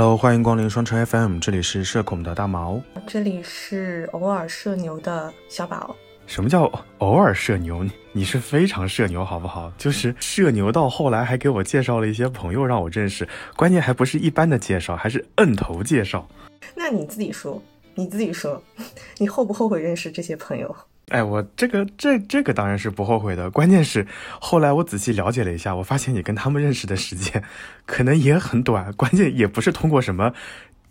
[0.00, 5.94] Hello，欢迎光临双城 FM，这里是社恐的大毛，这里是偶尔社牛的小宝。
[6.26, 7.84] 什么叫偶尔社牛？
[8.10, 9.70] 你是非常社牛，好不好？
[9.76, 16.26] 就是社牛到后来还给我介绍了一些朋友让我认识，关键还不是一般的介绍，还是摁头介绍。
[16.74, 17.62] 那你自己说，
[17.94, 18.62] 你自己说，
[19.20, 20.74] 你后不后悔认识这些朋友？
[21.10, 24.06] 哎，我这个这这个当然是不后悔的，关键是
[24.40, 27.42] 后来我仔细了解了一下，我发现你跟他们认识的时间
[27.84, 30.32] 可能也很短，关键也不是通过什么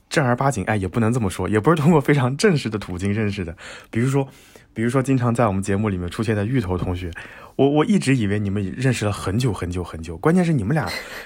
[0.10, 3.56] 正儿八经，哎，也不能这么说，也不是通过非常正式的途径认识的，
[3.90, 4.28] 比如说。
[4.72, 7.12] 比如说，经常在我们节目里面出现的芋头同学，
[7.58, 10.86] 我我一直以为你们认识了很久很久很久，关键是你们俩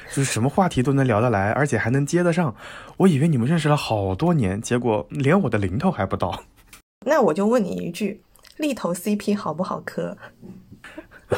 [0.09, 2.55] 就是什么话题都能聊得来，而且还能接得上。
[2.97, 6.43] 我以为你们认识了好多年，结果连我的零头还不到。
[7.05, 8.21] 那我就问你一句，
[8.57, 10.17] 立头 CP 好不好磕？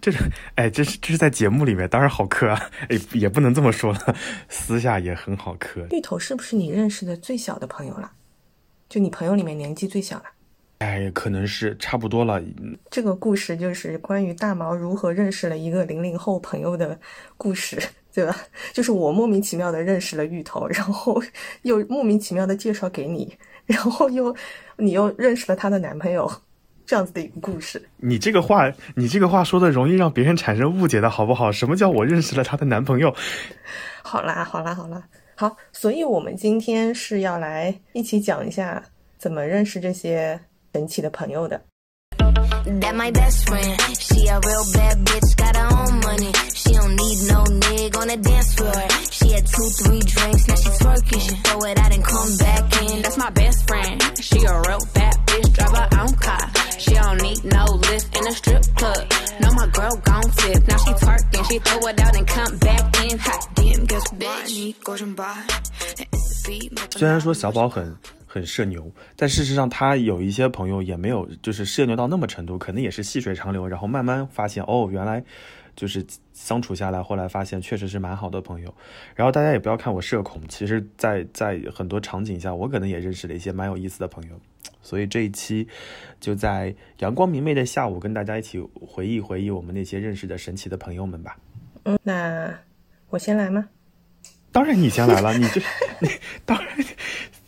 [0.00, 0.18] 这是
[0.56, 4.16] 哎，这是这是在节目里面当然好磕啊，哎也不能这么说了，
[4.48, 5.86] 私下也很好磕。
[5.90, 8.12] 芋头是不是你认识的最小的朋友了？
[8.88, 10.24] 就你朋友里面年纪最小了？
[10.78, 12.42] 哎，可能是差不多了。
[12.90, 16.98] 这个故事就是关于大毛如何认识了一个零零后朋友的
[17.38, 17.80] 故事，
[18.12, 18.36] 对吧？
[18.74, 21.22] 就是我莫名其妙的认识了芋头，然后
[21.62, 24.34] 又莫名其妙的介绍给你，然后又
[24.76, 26.30] 你又认识了她的男朋友，
[26.86, 27.80] 这样子的一个故事。
[27.98, 31.52] 你这个话，你这个话说的容易让别人产生误解的好不好？
[31.52, 33.14] 什么叫我认识了她的男朋友？
[34.02, 35.02] 好啦，好啦，好啦，
[35.34, 35.56] 好。
[35.72, 38.82] 所以我们今天是要来一起讲一下
[39.18, 40.40] 怎么认识这些。
[40.76, 41.58] 神奇的朋友的。
[42.82, 44.85] That my best friend, she a real bad
[66.96, 67.94] 虽然说小宝很
[68.26, 75.22] 很社牛，但事实上他有一些朋友也没有，就是社牛到那么程度，可能也是细水长流，然后慢慢发现哦，原来
[75.74, 78.74] 就是相处下来，后来发现确实是蛮好的朋友。
[79.14, 84.40] 然后大家也不要看我社恐，其实，在在很多场景下，我可能也认识了一些蛮有意思的朋友。
[84.82, 85.66] 所以这一期
[86.20, 91.36] 就在阳光明媚的下午，跟大家一起回忆回忆我们那些认识的神奇的朋友们吧。
[91.84, 92.52] 嗯，那
[93.10, 93.68] 我先来吗？
[94.52, 95.60] 当然你先来了，你这
[96.00, 96.08] 你
[96.44, 96.68] 当然。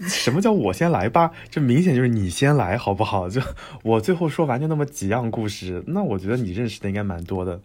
[0.02, 1.32] 什么叫我先来吧？
[1.50, 3.28] 这明显就是你先来，好不好？
[3.28, 3.40] 就
[3.82, 7.60] 我最后说完就那么几样故事，那我觉得你认识的应该蛮多的。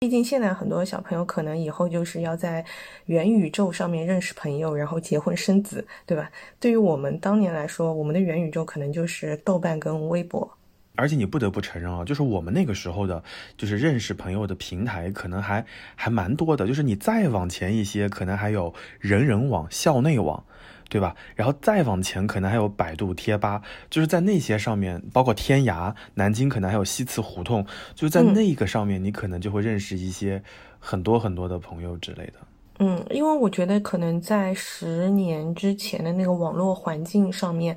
[0.00, 2.64] 毕竟现在很多小朋友可能以后就是要在
[3.04, 6.30] 元宇宙上面认识朋友，然后结婚生子，对吧？
[6.58, 10.50] 对于我们当年来说，我们的元宇宙可能就是豆瓣跟微博。
[10.96, 13.22] 而且你不得不承认啊，就是我们那个时候的，
[13.56, 16.66] 就是认识朋友的平台可能还还蛮多的。
[16.66, 20.44] 就是你再往前一些，可能还有人人网、校内网。
[20.90, 21.16] 对吧？
[21.34, 27.66] 然后再往前，可能还有百度贴吧，就是在那些上面，包括天涯、南京，可能还有西祠胡同，
[27.96, 30.40] 就在那个上面，你可能就会认识一些
[30.78, 32.34] 很多很多的朋友之类的。
[32.78, 37.76] 嗯，因为我觉得可能在十年之前的那个网络环境上面，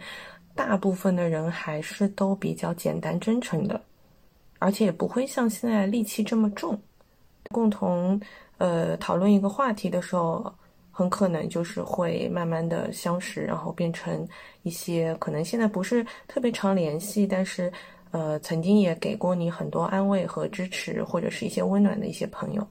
[0.58, 3.80] 大部分的人还是都比较简单真诚的，
[4.60, 6.78] 而且也不会像现在戾气这么重。
[7.52, 8.20] 共同
[8.58, 10.54] 呃讨论一个话题的时候。
[10.98, 14.28] 很可能就是会慢慢的相识，然后变成
[14.64, 17.72] 一些可能现在不是特别常联系，但是
[18.10, 22.68] 呃曾经也给过你很多安慰和支持，或者是一些温暖的一些朋友。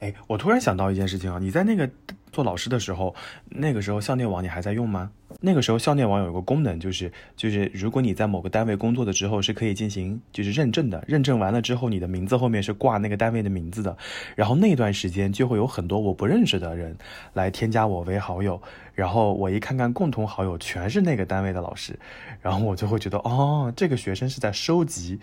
[0.00, 1.88] 哎，我突然想到一件事情啊，你在那个
[2.36, 3.14] 做老师的时候，
[3.48, 5.10] 那个时候校内网你还在用吗？
[5.40, 13.96] 那个时候校内网有一个功能，就是就是如果你在某个单位工作的之后，是可以进行就是认证的，认证完了之后，你的名字后面是挂那个单位的名字的，
[14.34, 16.94] 然后那段时间就会有很多我不认识的人
[17.32, 18.60] 来添加我为好友，
[18.94, 21.98] 然后我一看看共同好友全是那个单位的老师，
[22.42, 25.18] 然后我就会觉得哦，这个学生是在收集。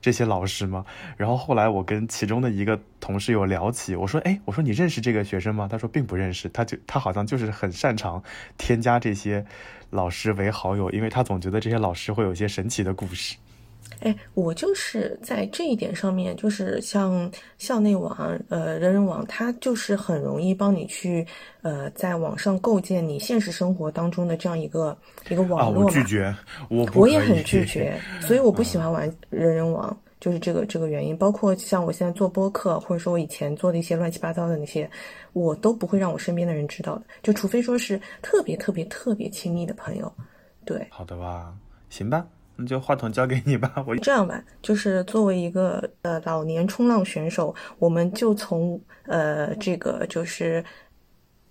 [0.00, 0.84] 这些老师吗？
[1.16, 8.22] 然后后来我跟其中的一个同事有聊起，我说：“哎，我说你认识这个学生吗？”他说并不认识，他就他好像就是很擅长
[8.58, 9.44] 添加这些
[9.90, 13.36] 老师为好友，因为他总觉得这些老师会有一些神奇的故事。
[14.00, 18.16] 哎，我就是在这一点上面，就是像校内网、
[18.48, 21.26] 呃人人网，它就是很容易帮你去
[21.62, 24.96] 呃在网上构建你现实生活当中的这样一个
[25.30, 25.86] 一个网络嘛。
[25.86, 26.34] 我拒绝，
[26.68, 31.16] 我我也很拒绝， 所以我不喜欢玩人人网，就是这个这个原因。
[31.16, 34.90] 包括像我现在做播客，或者说我以前做的一些乱七八糟的那些，
[35.32, 40.12] 我都不会让我身边的人知道的，就除非说是特别特别特别亲密的朋友。
[40.66, 41.54] 对，好的吧，
[41.88, 42.26] 行吧。
[42.56, 43.72] 那就话筒交给你吧。
[43.86, 50.64] 我这样吧，就是作为一个呃老年冲浪选手，我们就从呃这个就是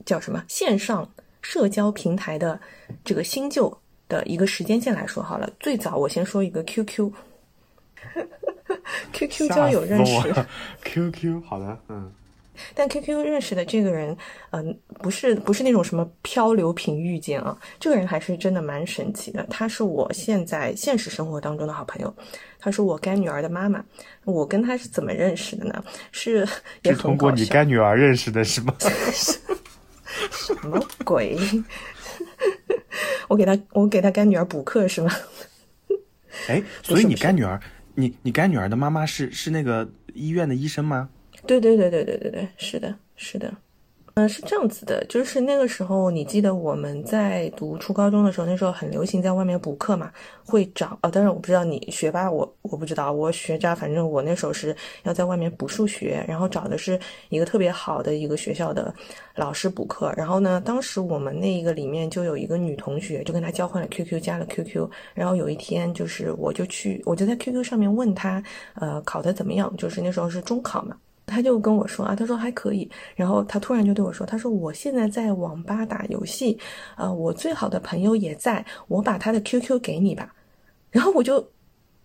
[0.06, 1.10] 叫什么线上
[1.42, 2.60] 社交平台的
[3.04, 3.78] 这个新旧
[4.08, 5.50] 的一个时间线来说好了。
[5.60, 7.14] 最早我先说一个 QQ，QQ
[9.54, 10.34] 交友认识
[10.84, 12.12] ，QQ 好的，嗯。
[12.74, 14.16] 但 QQ 认识的这个人，
[14.52, 19.46] 嗯，不是不是那种什么漂流瓶遇见啊，这个人还是真的蛮神奇的。
[19.50, 22.16] 他是我现在现实生活当中的好朋友，
[22.60, 23.84] 他是我干女儿的妈妈。
[24.26, 25.84] 我跟他是怎么认识的呢？
[26.12, 26.48] 是
[26.84, 28.76] 也通过你干女儿认识的是吗？
[30.32, 31.38] 什么鬼？
[33.28, 35.12] 我给他我给他干女儿补课是吗？
[36.48, 37.60] 哎， 所以你干女儿，
[37.96, 41.10] 你你干女儿的妈妈是是那个医院的医生吗？
[41.46, 43.54] 对对对对对对对，是的，是的，
[44.16, 50.12] 嗯，是这样子的，就是那个时候，你记得我们在读初高中的时候，那时候很流行在外面补课嘛，
[50.46, 57.00] 会找啊，当然我不知道你学霸，我我不知道，我学渣，反正我那时候是要在外面补数学，然后找的是
[57.30, 58.94] 一个特别好的一个学校的
[59.36, 68.44] 老师补课，然后呢，当时我们那一个里面就有一个女同学，就跟他交换了 QQ，加了 QQ，然后有一天就是我就去，我就在 QQ 上面问他，
[68.76, 69.76] 呃，考的怎么样？
[69.76, 70.96] 就是那时候是中考嘛。
[71.26, 76.58] 他就跟我说啊，他说还可以，然后他突然就对我说，他说我现在在网吧打游戏，
[76.98, 80.34] 呃，我最好的朋友也在，我把他的 QQ 给你吧，
[80.92, 81.50] 然后我就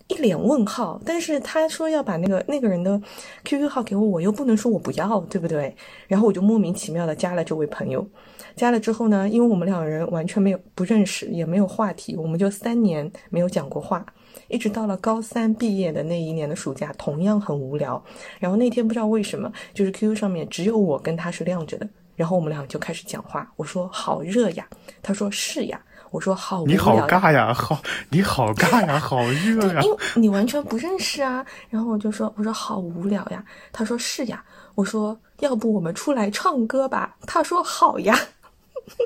[0.06, 3.00] 一脸问号，但是他说要把那个那个人的
[3.44, 5.74] QQ 号给我，我又不能说我不要，对不对？
[6.06, 8.08] 然后我就莫名其妙的加了这位朋友，
[8.56, 14.06] 加了之后呢，因为我们两个人完全没有不认识，也没有话题，我们就三年没有讲过话。
[14.48, 18.02] 一直到了高三毕业的那一年的暑假，同样很无聊。
[18.38, 21.88] 然后那天不知道为什么，就是 QQ 上面只有我跟他是亮着的。
[22.16, 23.48] 然后我们俩就开始讲话。
[23.56, 24.66] 我说好热呀，
[25.02, 25.80] 他说是呀。
[26.10, 26.72] 我说好无聊。
[26.72, 29.80] 你好尬呀，好你好尬呀，好热呀。
[29.84, 31.44] 因为你完全不认识啊。
[31.68, 33.44] 然后我就说我说好无聊呀。
[33.72, 34.42] 他说是呀。
[34.74, 37.14] 我说要不我们出来唱歌吧。
[37.26, 38.18] 他说好呀。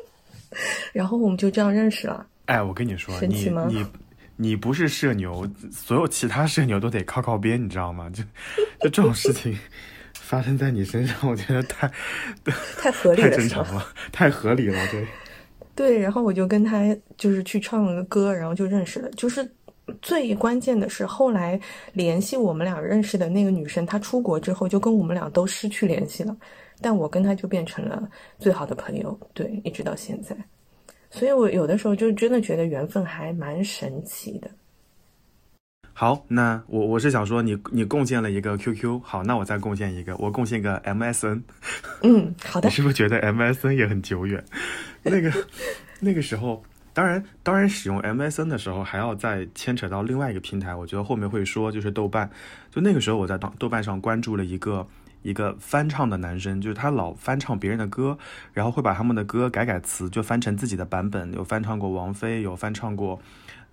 [0.93, 2.25] 然后我们就这样认识了。
[2.47, 3.85] 哎，我跟你说，你你。
[4.37, 8.11] 你不是社牛，所有其他社牛都得靠靠边，你知道吗？
[8.11, 8.23] 就
[8.81, 9.57] 就这种事情
[10.15, 11.91] 发生在你身上，我觉得太
[12.79, 15.07] 太合理了，太正常了，太合理了，对。
[15.75, 19.09] 对，然后我就跟他就是去唱了个歌，然后就认识了。
[19.13, 19.51] 就是
[20.03, 21.59] 最关键的是，后来
[21.95, 26.37] 联系我们俩认识的那个女生，她出国之后就跟我们俩都失去联系了，
[26.83, 28.07] 但我跟她就变成了
[28.39, 30.37] 最好的朋友，对，一直到现在。
[31.13, 34.51] 所以，我有的时候就真的觉得缘分还蛮神奇的。
[35.93, 41.43] 好，那我我是想说，你你贡献了一个 QQ，好，那我再贡献一个，我贡献个 MSN。
[42.03, 42.69] 嗯，好的。
[42.71, 44.43] 你是不是觉得 MSN 也很久远？
[45.03, 45.31] 那个
[46.01, 46.65] 那个时候，
[46.95, 52.29] 当然当然，使用 MSN 的时候还要再牵扯到另外一个平台，我觉得后面会说，就是豆瓣。
[52.71, 54.87] 就那个时候，我在豆豆瓣上关注了一个。
[55.23, 58.19] 一个翻唱的男生，就是他老翻唱别人的歌，
[58.53, 61.33] 然后会把他们的歌改改词，就翻成自己的版本。
[61.33, 63.21] 有翻唱过王菲，有翻唱过，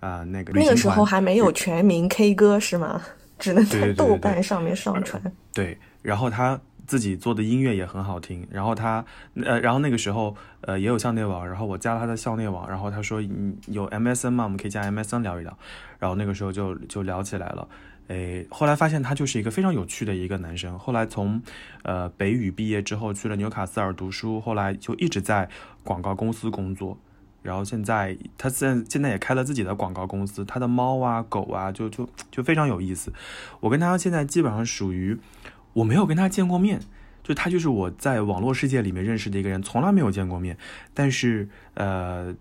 [0.00, 3.00] 啊，那个那个时候还没有全民 K 歌是吗？
[3.38, 5.20] 只能在豆瓣上面上传。
[5.54, 8.46] 对，然后他自己做的音乐也很好听。
[8.50, 9.02] 然后他，
[9.34, 11.48] 呃，然后那个时候，呃，也有校内网。
[11.48, 14.44] 然后我加了他的校内网，然后他说，嗯，有 MSN 吗？
[14.44, 15.56] 我们可以加 MSN 聊一聊。
[15.98, 17.66] 然后那个时候就就聊起来了。
[18.10, 20.76] 诶，后来发现他就是一个非常有趣的一个男生。
[20.76, 21.40] 后来从，
[21.84, 25.48] 呃，北语毕业之后去了纽卡斯尔读书，后来就一直在
[25.84, 26.98] 广告公司工作。
[27.40, 33.12] 然后现在他现在现在也开了自己的广告公司，他的猫啊狗啊就就就非常有意思。
[33.60, 35.16] 我跟他现在基本上属于
[35.74, 36.80] 我没有跟他见过面，
[37.22, 40.58] 就他就是我在网络世界里面认识的一个人，从来没有见过面。
[40.92, 42.34] 但是呃。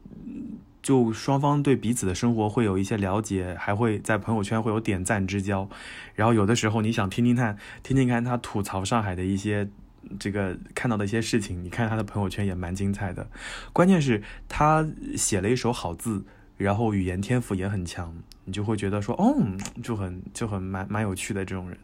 [0.82, 5.70] 就双方对彼此的生活会有一些了解，还会在朋友圈会有点赞之交，
[6.16, 9.70] 然后有的时候你想听听看，听听看他吐槽上海的一些
[10.18, 13.30] 这个看到的一些事情，你看他的朋友圈也蛮精彩的。
[13.74, 16.24] 关键是他写了一手好字，
[16.58, 19.36] 然后语言天赋也很强，你就会觉得说，哦，
[19.84, 21.78] 就很就很蛮蛮有趣的这种人。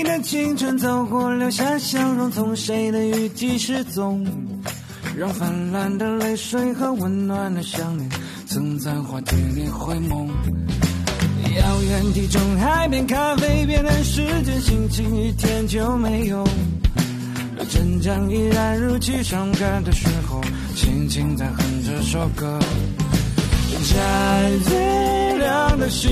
[0.00, 4.26] 你的青春走过，留下笑容，从谁的雨季失踪？
[5.14, 8.08] 让泛滥的泪水和温暖的想念，
[8.46, 10.26] 曾在花季里回眸。
[11.54, 16.48] 遥远地中海边，咖啡变的时间，星期天就没有。
[17.68, 20.40] 真将依然如期伤感的时候，
[20.74, 22.58] 轻轻在哼这首歌。
[23.82, 26.10] 摘最亮的星，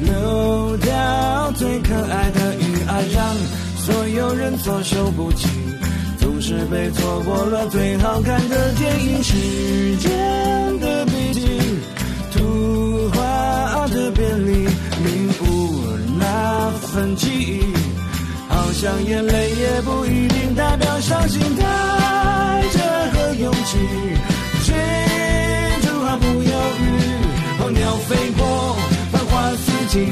[0.00, 3.34] 流掉最可爱的鱼儿，让
[3.76, 5.46] 所有人措手不及。
[6.18, 9.22] 总是被错过了最好看的电影。
[9.22, 11.40] 时间的笔记，
[12.32, 14.68] 图画的便利，
[15.04, 15.82] 领悟
[16.18, 17.62] 那份记忆。
[18.48, 21.64] 好像眼泪也不一定代表伤心，带
[22.72, 22.78] 着
[23.12, 23.78] 和勇气，
[24.64, 24.74] 追
[25.82, 26.84] 逐毫不犹豫，
[27.60, 28.76] 候鸟飞过
[29.88, 30.06] 繁华四季，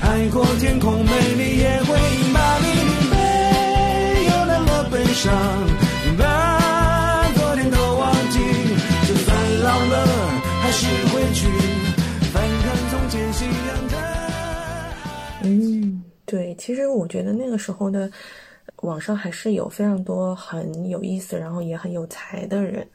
[0.00, 1.96] 海阔天空美丽也会
[2.32, 2.66] 把你
[3.10, 5.34] 没有那么悲伤，
[6.16, 8.38] 把昨天都忘记，
[9.08, 10.06] 就算老了
[10.62, 11.48] 还是会去
[12.32, 13.96] 翻看从前信仰的。
[15.42, 18.10] 嗯，对，其实我觉得那个时候的
[18.82, 22.86] 网上还是有非常多很有意思，然后也很有才的人。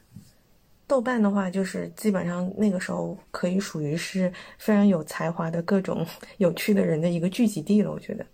[0.86, 6.06] 豆瓣的话，就是基本上那个时候可以属于是非常有才华的各种
[6.38, 7.90] 有趣的人的一个聚集地了。
[7.90, 8.24] 我觉得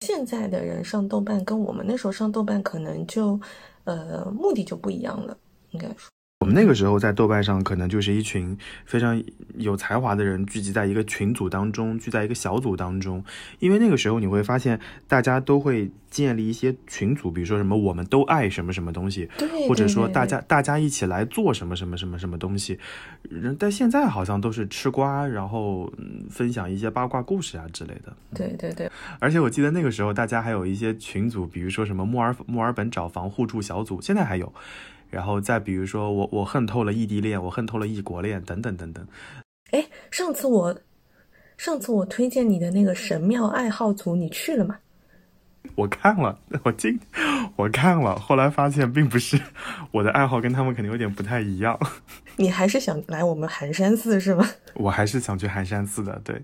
[0.00, 3.38] 现在的人上豆瓣跟我们那时候上豆瓣可能就
[3.84, 5.36] 呃目的就不一样了，
[5.70, 6.08] 应该说。
[6.40, 9.20] 我们那个时候在豆瓣上，可能就是一群非常
[9.56, 13.24] 有才华的人聚集在一个群组当中，聚在一个小组当中。
[13.58, 14.78] 因为那个时候你会发现，
[15.08, 19.28] 大家都会建立一些群组，比如说什么我们都爱什么什么东西，
[19.68, 22.78] 或者说大家大家一起来做什么什么什么什么东西。
[23.28, 28.16] 人但现在好像都是吃瓜，然后嗯分享一些八卦故事啊之类的。
[28.32, 34.54] 对对对，而且我记得那个时候，大家还有一些群组，比如说什么墨尔墨尔本找房互助小组，现在还有。
[35.10, 39.06] 然后再比如说我我恨透了异地恋，我恨透了异国恋，等等等等。
[39.70, 40.78] 哎，上次我
[41.56, 44.78] 上次我推荐你的那个神庙爱好组，你去了吗？
[45.74, 46.98] 我看了，我进，
[47.56, 49.38] 我看了，后来发现并不是
[49.90, 51.78] 我的爱好跟他们肯定有点不太一样。
[52.36, 54.48] 你还是想来我们寒山寺是吗？
[54.74, 56.42] 我还是想去寒山寺的，对，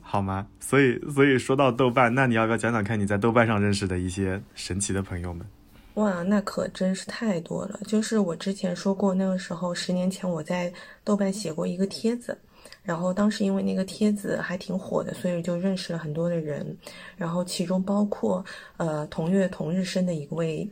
[0.00, 0.46] 好吗？
[0.60, 5.44] 所以所以说到豆瓣，那你要不要讲讲看你在豆瓣上认识的一些神奇的朋友们？
[5.94, 7.78] 哇，那可真是太多了。
[7.86, 10.72] 就是我之前说过，那个时候十年前我在
[11.04, 12.36] 豆瓣写过一个帖子，
[12.82, 16.74] 然后当时因为那个帖子还挺火的，所以就认识了很多的人，
[17.14, 18.42] 然后其中包括
[18.78, 20.66] 呃同月同日生的一位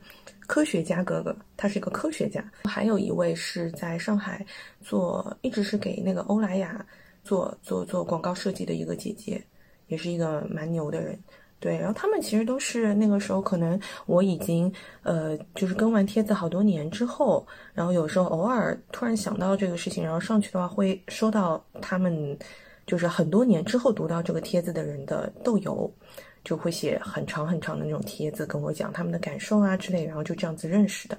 [0.47, 4.45] 科学家哥哥，他是一个科学家，还有一位是在上海
[4.81, 6.85] 做，一直是给那个欧莱雅
[7.23, 9.45] 做做做广告设计的一个姐姐，
[9.89, 11.19] 也是一个蛮牛的人。
[11.61, 22.35] 对，然后他们其实都是那个时候，可能我已经呃，就是跟完帖子好多年之后，然后有时候偶尔突然想到这个事情，然后上去的话会收到他们
[22.87, 25.93] 就是很多年之后读到这个帖子的人的豆邮，
[26.45, 31.19] 就会写很长很长的那种帖子跟我讲他们的感受啊之类，然后就这样子认识的。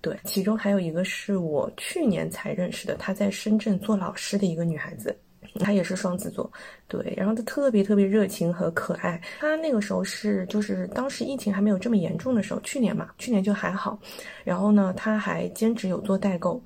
[0.00, 5.14] 对，其中还有一个是我去年才认识的，她在深圳做老师的一个女孩子。
[5.58, 6.50] 他也是双子座，
[6.86, 9.20] 对，然后他特别特别热情和可爱。
[9.40, 13.98] 他那个时候是就是当时疫情还没有这么严重的时候，去年嘛，去年就还好。
[14.44, 16.62] 然后呢，他还兼职有做代购，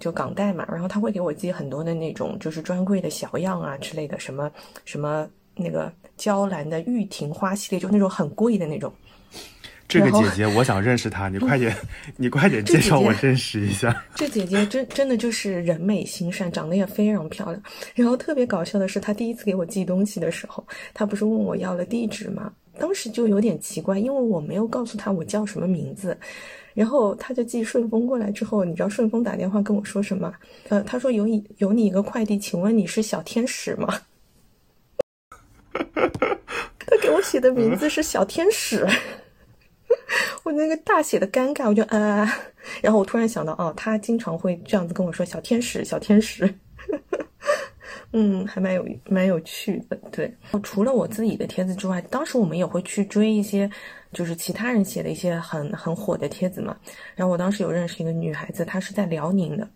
[0.00, 0.66] 就港代嘛。
[0.68, 4.50] 然后他会给我寄很多的那种就是专柜的小样啊之类的，什么
[4.84, 8.92] 什么那个娇兰的玉婷花系列，就那种很贵的那种。
[9.86, 11.76] 这个姐姐，我想认识她，你快点，
[12.16, 14.04] 你快点介绍我认识一下。
[14.14, 17.62] 这姐姐真真的就是人美心善，长得也非常漂亮。
[17.94, 22.52] 然后特别搞笑的是，她第一次给我寄东西的时候，她不是问我要了地址吗？
[22.78, 26.16] 当时就有点奇怪，因为我没有告诉她我叫什么名字。
[26.72, 30.34] 然后她就寄顺丰过来之后，你知道顺丰打电话跟我说什么？
[30.70, 34.00] 呃，他说有你有你一个快递，请问你是小天使吗？
[36.86, 38.84] 他给我写的名字是小天使。
[40.44, 42.30] 我那个大写的尴尬，我就啊，
[42.82, 46.52] 然后我突然想到，哦，他经常会这样子跟我说“小天使，小天使”，
[48.12, 49.96] 嗯，还蛮有蛮有趣的。
[50.12, 50.32] 对，
[50.62, 53.68] 除了我自己的帖子之外，当时我们也会去追一些，
[54.12, 56.76] 就是其他人写的一些很很火的帖子嘛。
[57.14, 59.68] 然后我当时有认识一个女孩子，她是在辽宁的，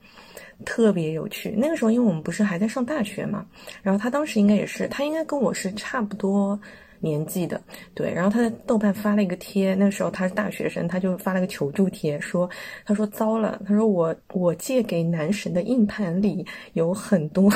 [0.65, 1.55] 特别有趣。
[1.57, 3.45] 那个时候，因为我们不是还在上大学嘛，
[3.83, 6.61] 然后她当时应该也是，她应该跟我是差不多。
[7.01, 7.61] 年纪的，
[7.95, 12.49] 对，然后他在豆瓣发了一个贴，那时候他是大学生，他就发了个求助贴，说，
[12.85, 17.53] 他说糟了，他说我我借给男神的硬盘里有很多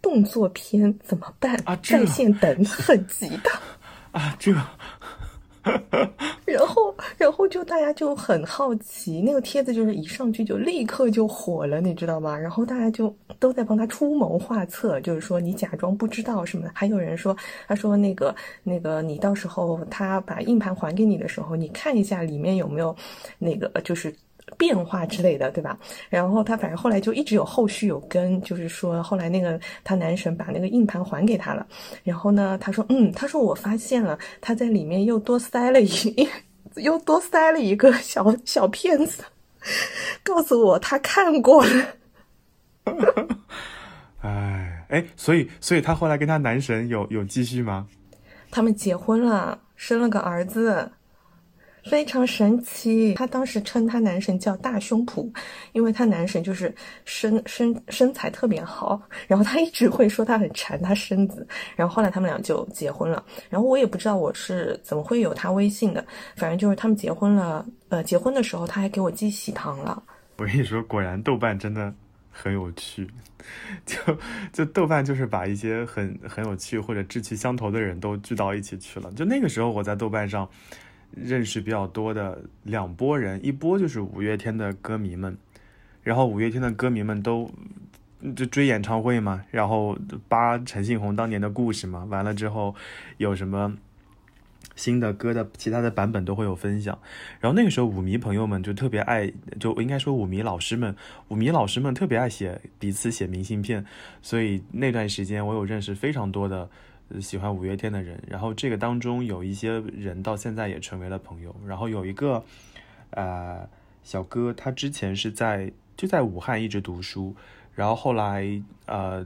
[0.00, 1.54] 动作片，怎么办？
[1.64, 3.50] 啊在线等很急的。
[4.12, 4.78] 啊，这然后，
[5.90, 6.15] 然
[7.48, 12.36] 就大家就很好奇，那个帖子就是一上去就立刻就火了，你知道吗？
[12.36, 16.70] 然后大家就都在帮他出谋划策，就是说你假装不知道什么。
[16.74, 17.36] 还有人说，
[17.66, 22.94] 他说那个那个你到时候他把硬盘还给你的时候，你看一下里面有没有
[23.38, 24.14] 那个就是。
[24.56, 25.76] 变化之类的，对吧？
[26.08, 31.66] 然后他反正后来就一直有后续有跟，就是说后来那个他男神把那个硬盘还给他了，
[32.04, 36.28] 然后呢，他说嗯，他说我发现了他在里面又多塞了一
[36.76, 39.24] 又多塞了一个 小小骗子，
[40.22, 41.86] 告诉我他看过了。
[44.22, 47.86] 哎哎，所以所以他后来跟他男神有有继续吗？
[48.50, 50.92] 他们结婚了，生了个儿子。
[51.88, 55.30] 非常神奇，他当时称他男神叫大胸脯，
[55.72, 56.74] 因为他男神就是
[57.04, 66.04] 身身身材特别好，然后他一直会说他很馋他身子，然后后来他们俩就结婚了，然后我也不知道我是怎么会有他微信的，
[66.36, 70.02] 反正就是他们结婚了，呃，结婚的时候他还给我寄喜糖了。
[70.38, 71.94] 我跟你说，果然豆瓣真的
[72.30, 73.08] 很有趣，
[73.86, 73.96] 就
[74.52, 80.48] 就豆瓣就是把一些很很有趣或者志趣相投的人都聚到一起去了，就那个时候我在豆瓣上。
[81.16, 85.36] 认识比较多的两拨人，一波就是五月天的歌迷们，
[86.02, 87.50] 然后五月天的歌迷们都
[88.36, 92.74] 就追演唱会嘛，然后扒陈信宏当年的故事嘛，完了之后
[93.16, 93.76] 有什么
[94.74, 96.98] 新的歌的其他的版本都会有分享，
[97.40, 100.94] 然后那个时候舞迷朋友们就特别爱，就应该说舞迷老师们，
[101.28, 103.86] 舞迷老师们特别爱写彼此写明信片，
[104.20, 106.68] 所以那段时间我有认识非常多的。
[107.20, 111.54] 喜欢五月天的人，然后这个当中有一些人到现在也成为了朋友。
[111.64, 112.44] 然后有一个，
[113.10, 113.68] 呃，
[114.02, 117.34] 小哥，他之前是在就在武汉一直读书，
[117.74, 119.24] 然后后来呃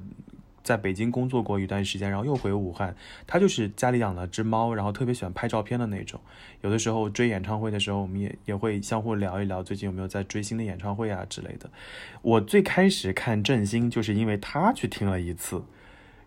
[0.62, 2.94] 在北京工作过一段时间，然后又回武汉。
[3.26, 6.20] 他就是家里养了只猫，然后特别喜欢拍照片的那种。
[6.60, 11.70] 有的时候追演唱会的时候，我们也也会相互聊一聊最近有没有在追新的演唱会啊之类的。
[12.20, 15.64] 我最开始看郑兴，就是因为他去听了一次，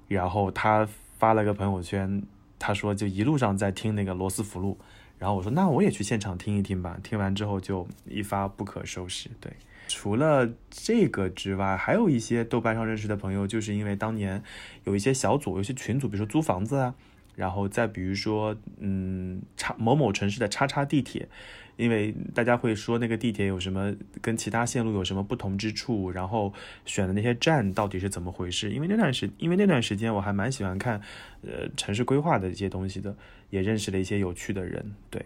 [0.07, 0.89] 然后他。
[1.23, 2.21] 发了个朋友圈，
[2.59, 4.77] 他说就一路上在听那个罗斯福路，
[5.17, 6.99] 然后我说那我也去现场听一听吧。
[7.01, 9.29] 听完之后就一发不可收拾。
[9.39, 9.49] 对，
[9.87, 14.43] 除了这个之外，还有一些豆瓣上认识的朋友，就是因为当年
[14.83, 16.93] 有一些小组、有些群组，比如说租房子啊，
[17.35, 21.27] 然后再比如说嗯，叉某某城市的叉叉地铁。
[21.75, 23.91] 因为大家会说那个地铁有什么
[24.21, 26.53] 跟其他线路有什么不同之处，然后
[26.85, 28.69] 选的那些站到底是怎么回事？
[28.69, 31.01] 因为那段时，因为那段时间我还蛮喜欢看，
[31.41, 33.15] 呃，城市规划的一些东西的，
[33.49, 35.25] 也认识了一些有趣的人，对。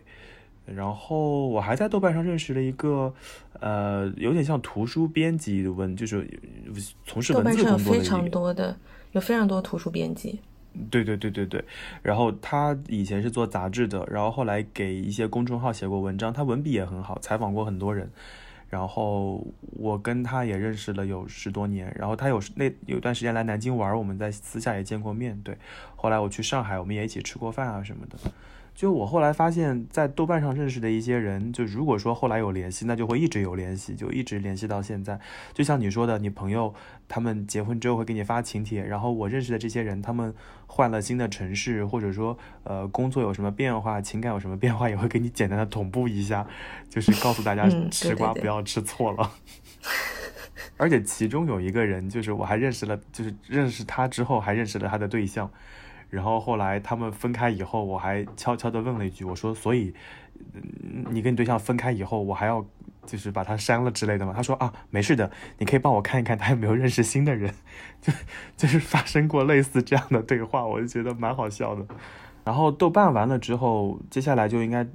[0.65, 3.13] 然后我还在豆瓣上认识了一个，
[3.59, 6.25] 呃，有点像图书编辑的文，就是
[7.05, 7.99] 从事文字工作的。
[7.99, 8.77] 非常多的，
[9.11, 10.39] 有非常多图书编辑。
[10.89, 11.63] 对对对对对，
[12.01, 18.09] 然后他以前是做杂志的，然后后来给一些公众号写过文章，他文笔也很好，采访过很多人。
[18.69, 25.41] 然后我跟他也认识了有十多年，然后他有那有段时间来南京玩，我们在私下也见过面。
[25.41, 25.57] 对，
[25.95, 28.17] 后来我去上海，我们也一起吃过饭啊什么的。
[28.75, 35.17] 就我后来发现，在豆瓣上认识的一些人，就如果说后来有联系，那就会一直有联系，就一直联系到现在。
[35.53, 36.75] 就像你说的，你朋友
[37.07, 40.31] 他们结婚之后会给你发请帖，然后我认识的这些人，他们
[40.67, 46.45] 换了新的城市，或者说呃工作有什么变化，情感有什么变化，也会给你简单的同步一下，
[46.89, 49.31] 就是告诉大家吃瓜不要吃错了。
[50.77, 55.49] 而且其中有一个人，就是我还认识了，就是认识他之后还认识了他的对象。
[56.09, 59.93] 然后后来他们分开以后，我还悄悄地问了一句：“我说，所以
[61.09, 62.65] 你跟你对象分开以后，我还要
[63.05, 67.53] 就是把他删了之类的吗？”他说：“啊，没事的，你可以帮我看一看他有没有认识新的人。
[68.01, 68.13] ”就
[68.55, 71.85] 就是发生过类似这样的对话，我就觉得蛮好笑的。
[72.45, 74.87] 然后豆瓣完了之后，接下来就应该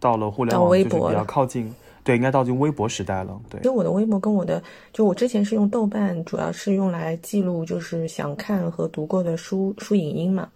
[0.00, 1.74] 到了互联网，就是比较靠近。
[2.04, 3.40] 对，应该到进微博时代了。
[3.50, 4.62] 对，其实我的微博跟我的，
[4.92, 10.48] 就我之前是用豆瓣，主要是用来记录就是想看和读过的书书影音嘛。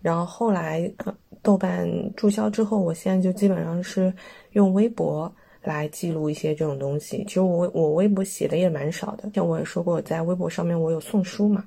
[0.00, 0.90] 然后后来
[1.42, 4.12] 豆瓣注销之后，我现在就基本上是
[4.52, 5.30] 用微博
[5.62, 7.24] 来记录一些这种东西。
[7.28, 11.64] 其实我我微博写的也蛮少的，像我也说过，在微博上面我有送书嘛。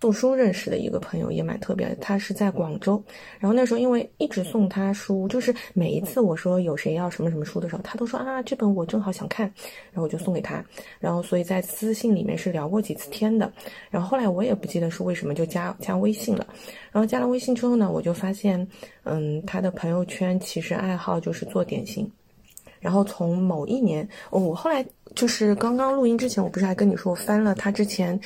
[0.00, 3.02] 送书认识的一个朋友也蛮特别的，他是在广州，
[3.38, 9.44] 然后那时候因为一直送他书，就是每一次我说有谁要什么什么书的时候，他都说啊这本我正好想看，
[9.92, 10.64] 然后我就送给他，
[10.98, 13.52] 然后所以在私信里面是聊过几次天的，
[13.90, 16.46] 然后后来我也不记得是为什么就加加微信了，
[16.90, 18.66] 然后加了微信之后呢，我就发现，
[19.02, 22.10] 嗯，他的朋友圈其实爱好就是做点心，
[22.78, 24.82] 然后从某一年，我后来
[25.14, 28.18] 就是刚刚录音之前，我不是还跟你说我翻了他之前。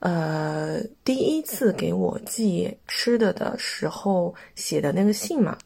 [0.00, 5.56] 呃，第一次给我寄吃的的时候写的那个信嘛，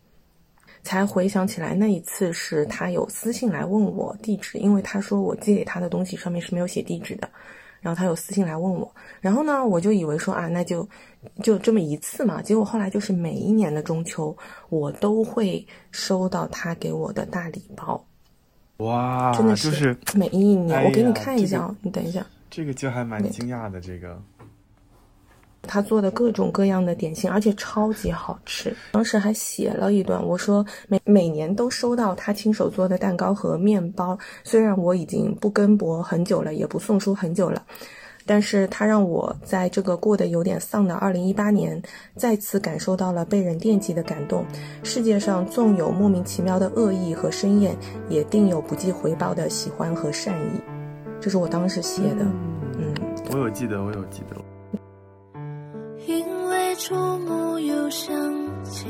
[0.83, 7.29] 才回想起来那一次是他有私信来问我地址，因为他说我寄给他的东西上面是没有写地址的，
[7.81, 10.88] 然后他有私信来问我，然后呢，我就以为说啊，那就
[11.40, 14.37] 就这么一次嘛，结果后来就是每一年的中秋，
[14.68, 18.05] 我都会收到他给我的大礼包，
[18.79, 22.27] 哇，真的是每一年，我给你看一下，你等一下。
[22.57, 24.17] 这个就还蛮惊讶的，这个，
[25.62, 28.73] 他做的各种各样的点心，而且超级好吃。
[28.93, 34.17] 当时还写了一段，我说每每年都收到他亲手做的蛋糕和面包。
[34.45, 37.61] 虽然我已经不跟博很久了，也不送书很久了，
[38.25, 41.83] 但是他让我在这个过得有点丧的二零一八年，
[42.14, 44.47] 再次感受到了被人惦记的感动。
[44.85, 47.77] 世界上纵有莫名其妙的恶意和深厌，
[48.09, 50.73] 也定有不计回报的喜欢和善意。
[51.24, 52.26] 这是我当时写的，
[52.76, 52.94] 嗯，
[53.32, 54.37] 我有记得，我有记得。
[56.06, 58.14] 因为触目又想
[58.62, 58.87] 起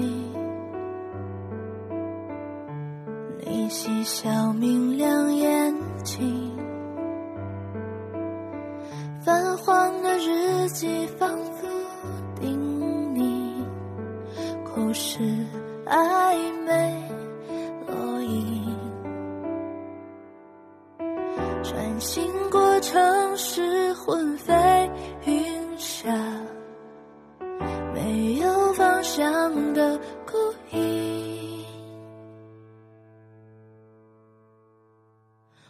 [3.46, 6.58] 你嬉笑明亮眼睛，
[9.24, 11.68] 泛黄的日记仿佛
[12.40, 12.58] 叮
[13.14, 13.64] 咛，
[14.64, 15.20] 口是
[15.86, 16.34] 暧
[16.66, 17.00] 昧
[21.74, 24.54] 穿行过城市魂飞
[25.26, 25.34] 云
[25.76, 26.08] 霞。
[27.92, 30.38] 没有方向的孤
[30.70, 31.64] 影，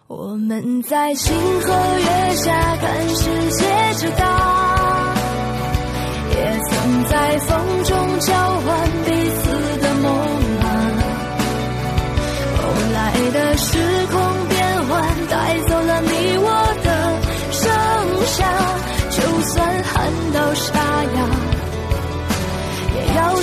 [0.06, 3.64] 我们在星河月下看世界
[3.94, 5.14] 之大，
[6.32, 9.42] 也曾在风中交换彼此
[9.80, 10.10] 的梦
[10.60, 10.66] 啊。
[12.58, 12.62] 后
[12.92, 13.78] 来的事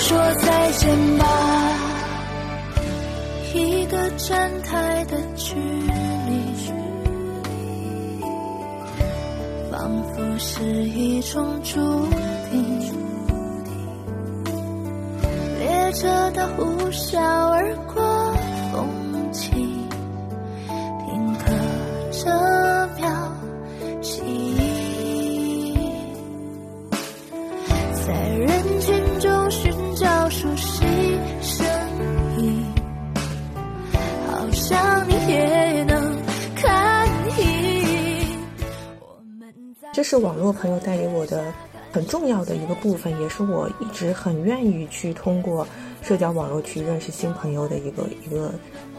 [0.01, 1.25] 说再见吧，
[3.53, 6.55] 一个站台的距离，
[9.71, 11.79] 仿佛是一种注
[12.49, 12.91] 定。
[15.59, 18.01] 列车的呼啸而过，
[18.73, 18.89] 风
[19.31, 19.51] 起，
[40.11, 41.53] 是网络朋友带给我的
[41.89, 45.65] 很重要的一个部分，也是我一直很愿意去通过
[46.01, 48.53] 社交网络去认识新朋友的一个一个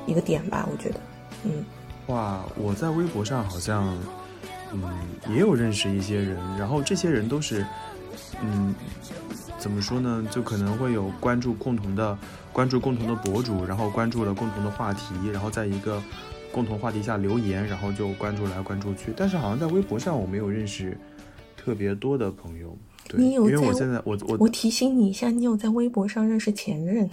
[0.07, 0.67] 一个点吧。
[0.73, 1.01] 我觉得，
[1.45, 1.63] 嗯，
[2.07, 3.95] 哇，我在微博上好像，
[4.73, 4.83] 嗯，
[5.29, 7.63] 也有认识一些人，然后这些人都是，
[8.41, 8.75] 嗯。
[9.59, 10.27] 怎么说呢？
[10.29, 12.19] 就可能会有关注共同的、
[12.53, 16.03] 关注共同的博主，然后关注了共同的话题，然后在一个
[16.53, 19.13] 共同话题下留言，然后就关注来关注去。
[19.17, 20.97] 但是好像在微博上我没有认识
[21.57, 22.77] 特别多的朋友。
[23.09, 27.11] 对，因为我现在我我我提醒你一下，你有在微博上认识前任？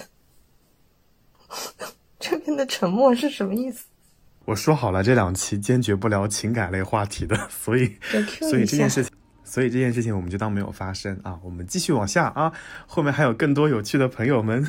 [2.20, 3.86] 这边的沉默是什么意思？
[4.46, 7.96] 我说好了，这两期坚决不聊情感类话题的， 所以
[8.42, 9.12] 所以这件事情。
[9.44, 12.54] 所以这件事情我们就当没有发生啊，我们继续往下啊，
[12.86, 14.64] 后面还有更多有趣的朋友们。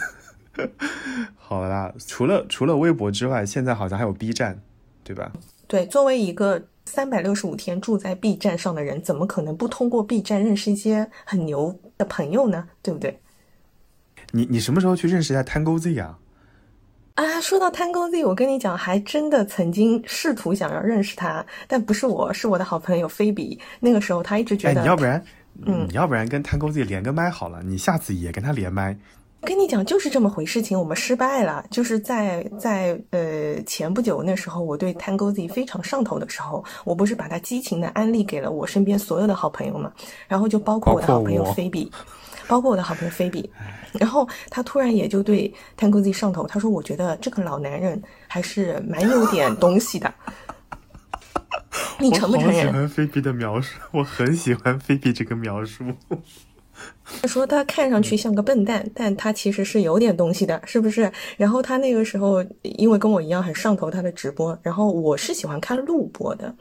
[1.37, 4.61] 好啦，除了除了微博之外，现在好像还有 B 站，
[5.05, 5.31] 对吧？
[5.67, 12.69] 对，作为一个三百六十五天住在 B 站上的人，怎么可能不通过 B 站认识一些很牛的朋友呢？
[12.83, 13.21] 对不对？
[14.33, 16.19] 你你什么时候去认识一下 Tango Z 啊？
[17.15, 23.59] 啊，说到 Tango Z，我跟你讲，还真的曾经试图想要认识他，但不是我，是我的好朋友菲比。
[23.79, 25.25] 那个时候他一直觉得，哎你要不然，
[25.67, 28.99] 嗯，你要不然跟 Tango Z 连个麦好了，你下次也跟他连麦。
[29.43, 31.65] 我跟你讲，就是这么回事情，我们失败了。
[31.71, 39.93] 就是在在呃前不久那时候，我对 Tango Z 非常上头的时候，我不是把他激情的安利给了我身边所有的好朋友嘛，
[40.29, 41.91] 然后就包括我的好朋友菲比。
[42.47, 43.49] 包括我的好朋友菲比，
[43.93, 46.49] 然后他突然也就对 Tango Z 上头。
[46.49, 50.13] 他说：“我觉得这个老男人还是蛮有点 东西的。”
[52.01, 52.57] 你承不承认？
[52.57, 55.85] 我喜欢菲比的描述，我很喜欢菲比这个描述。
[57.23, 61.11] 他 说他看上去像个笨蛋，但他其实是有点东西的，是不是？
[61.37, 66.55] 然后他那个时候因为跟我一样很上头他的直播，然后我是喜欢看录播的，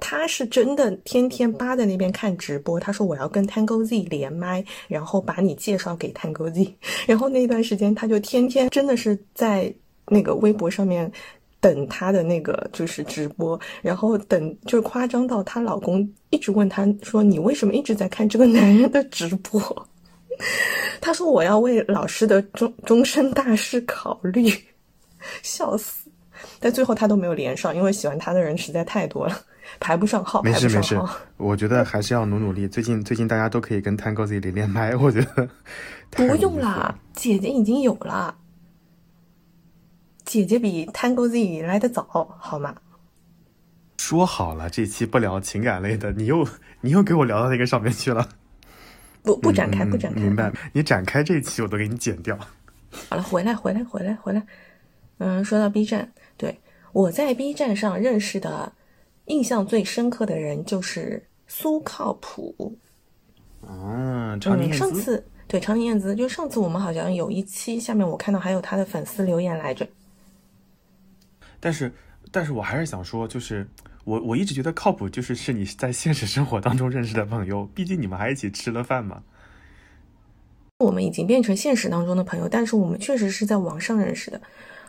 [0.00, 2.78] 他是真的天天扒在那边看直播。
[2.78, 6.74] 他说我要跟 Tango Z 连麦，然后把你介绍给 Tango Z，
[7.06, 9.74] 然后那段时间他就天天真的是在
[10.08, 11.10] 那个微博上面。
[11.66, 19.60] 等她的那个就是直播，然后等就是夸张到她老公一直问她说：“你为什么一直在看这个男人的直播？”
[21.02, 24.48] 她说：“我要为老师的终终身大事考虑。
[25.42, 26.08] ”笑死！
[26.60, 29.36] 但最后她都没有连上，因为喜欢她的人实在太多了，
[29.80, 30.42] 排不上号。
[30.44, 30.96] 没事没事，
[31.36, 32.68] 我觉得还是要努努力。
[32.70, 35.48] 最近最近大家都可以跟 Tango Z 连连麦，我觉得
[36.10, 38.36] 不用啦，姐姐已经有了。
[40.36, 42.06] 姐姐比 Tango Z 来的早，
[42.38, 42.74] 好吗？
[43.96, 46.46] 说好了，这期不聊情感类的，你又
[46.82, 48.28] 你又给我聊到那个上面去了。
[49.22, 50.20] 不不展开，不展开。
[50.20, 50.52] 明白？
[50.74, 52.38] 你展开这一期我都给你剪掉。
[53.08, 54.46] 好了，回来，回来，回来，回来。
[55.16, 56.60] 嗯，说到 B 站，对
[56.92, 58.70] 我在 B 站上认识的，
[59.24, 62.76] 印象最深刻的人就是苏靠谱。
[63.66, 69.88] 啊，长宁上次对长宁燕姿，就上次我们好像有一期，下面我看到还有他的粉丝留言来着。
[71.66, 71.92] 但是，
[72.30, 73.66] 但是我还是想说，就是
[74.04, 79.20] 我我一直觉得靠谱，就是是你在现实生活当中认识的朋友，毕竟你们还一起吃了饭嘛。
[80.78, 84.40] 我们已经变成现实当中的朋友，但是我们确实是在网上认识的，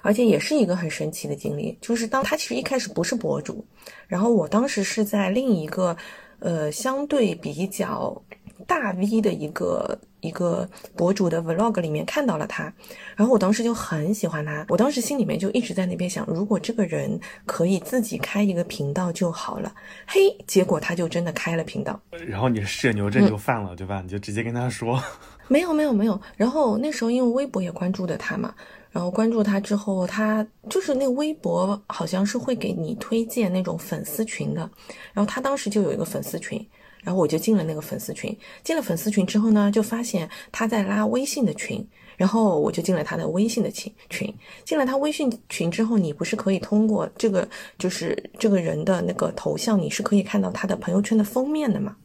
[0.04, 1.76] 而且也是一个很神奇的经历。
[1.82, 3.66] 就是当他其实一开始不是博主，
[4.06, 5.98] 然后我当时是在另一个
[6.38, 8.22] 呃相对比较
[8.66, 12.74] 大 V 的一个一个博主的 Vlog 里面看到了他，
[13.16, 19.74] 然后我当时就很喜欢他，我当时心里面就一直在那边想，如果这个人可以自己开一个频道就好了。
[20.08, 24.02] 嘿，结果他就真的开了频道，然后你社牛症就犯了，对吧？
[24.02, 25.02] 你就直接跟他说。
[25.50, 28.54] 没有没有没有，然后那时候因为微博也关注的他嘛，
[28.92, 34.70] 然后关注他之后，他就是那个微博好像是会给你推荐那种粉丝群的，
[35.14, 36.60] 然后他当时就有一个粉丝群，
[37.08, 47.48] 然后我就进了那个粉丝群，进了粉丝群之后呢，就发现他在拉微信的群，然后我就进了他的微信的群群，进了他微信群之后，你不是可以通过这个
[47.80, 51.96] 就是这个人的那个头像，你是可以看到他的朋友圈的封面的嘛？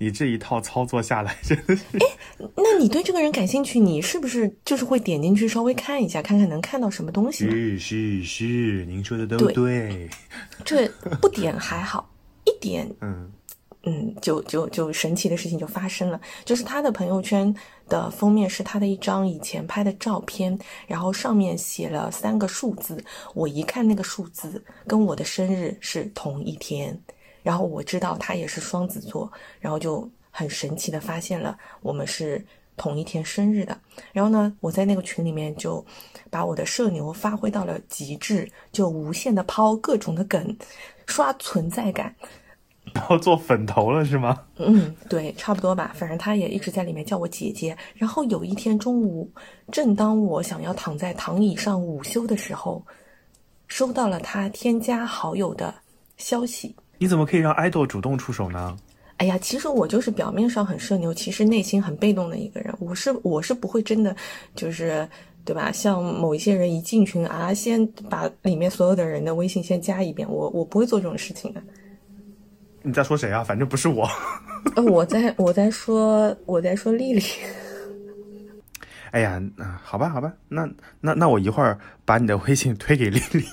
[0.00, 2.06] 你这一套操作下来，真的是哎，
[2.54, 7.50] 那你对这个人感兴趣，你是不是就是会点进去稍微看一下，看看能看到什么东西？
[7.50, 10.08] 是是是，您说的都对。
[10.64, 10.86] 这
[11.20, 12.17] 不点还好，一
[12.60, 13.32] 点，嗯
[13.84, 17.54] 嗯，就就就神奇的事情就发生了，就是他的朋友圈
[17.88, 23.02] 的封面是他的一张以前拍的照片，然后上面写了三个数字，
[23.34, 27.00] 我一看那个数字跟我的生日是同一天。
[27.40, 32.44] 然后我知道他也是双子座，然后就很神奇的发现了我们是
[32.76, 33.80] 同一天生日的。
[34.12, 35.82] 然后呢，我在那个群里面就
[36.28, 40.54] 把我的社牛发挥到了极致，就无限的抛各种的梗，
[41.06, 42.14] 刷存在感。
[43.10, 44.40] 要做粉头了是吗？
[44.56, 45.92] 嗯，对，差不多吧。
[45.94, 47.76] 反正他也一直在里面叫我姐姐。
[47.94, 49.30] 然后有一天中午，
[49.70, 52.84] 正当我想要躺在躺椅上午休的时候，
[53.66, 55.74] 收到了他添加好友的
[56.16, 56.74] 消息。
[56.98, 58.76] 你怎么可以让爱豆主动出手呢？
[59.18, 62.72] 哎呀，其实我就是表面上很社牛，其实内心很被动的一个人。
[62.78, 64.14] 我是我是不会真的，
[64.54, 65.08] 就是
[65.44, 65.72] 对吧？
[65.72, 71.60] 像某一些人一进群啊，先把里面所有的人的微信先加一遍，我我不会做这种事情的。
[72.88, 73.44] 你在说谁啊？
[73.44, 74.08] 反正不是我。
[74.74, 77.22] 呃，我在我在说我在说丽丽。
[79.12, 80.68] 哎呀，那好吧好吧，那
[81.00, 83.44] 那那我一会儿把你的微信推给丽丽。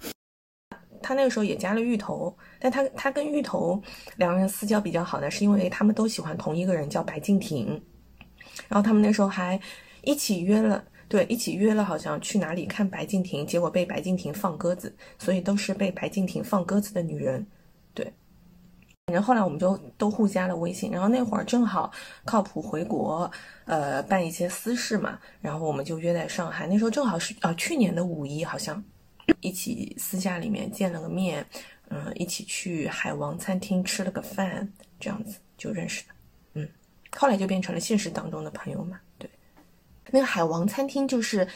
[1.02, 3.80] 他那个时候也加了芋头，但他他跟芋头
[4.16, 7.80] 两个人私交比较好呢，是因为他们都喜欢同一个人，叫白敬亭。
[8.68, 9.60] 然后他们那时候还
[10.02, 17.46] 一起约了，对，一起约了，好像去哪里看白敬亭，结果被白敬亭放鸽子，所以都是被白敬亭放鸽子的女人。
[19.06, 21.92] 反正后来我们就都互加了微信，然后那会儿正好
[22.24, 23.30] 靠谱回国，
[23.64, 28.82] 呃，办一些私事嘛，然后我们就约在上海，那时候正好是啊，去年的五一好像。
[29.40, 31.44] 一起私下里面见了个面，
[31.88, 36.14] 嗯，一起去海王餐厅吃了个饭，这样子就认识的，
[36.54, 36.68] 嗯，
[37.16, 39.00] 后来就变成了现实当中的朋友嘛。
[39.18, 39.28] 对，
[40.10, 41.44] 那个海王餐厅就是《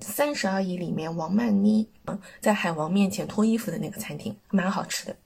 [0.00, 5.16] 三十而已》里面王曼妮嗯在海王面前脱衣服的那个餐厅，蛮好吃的，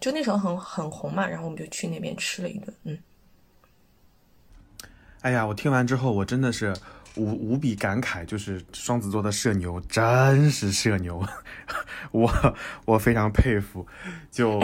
[0.00, 2.98] 就那时候很很红嘛，然后我们就去那边吃了一顿，嗯。
[5.20, 6.74] 哎呀，我听完之后，我真的是。
[7.16, 11.24] 无无比感慨，就是双子座的社牛真是社牛，
[12.10, 12.28] 我
[12.86, 13.86] 我非常佩服。
[14.32, 14.60] 就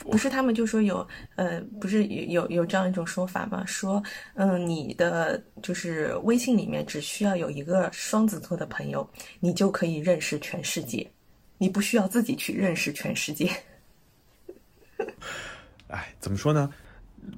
[0.00, 3.64] 不是他们就说有，呃，不是有有这样一种说法吗？
[3.66, 4.02] 说，
[4.34, 11.08] 嗯，你的就是微信里面只需要有一个双子座的朋友，你就可以认识全世界，
[11.56, 13.48] 你不需要自己去认识全世界。
[15.88, 16.70] 哎，怎么说呢？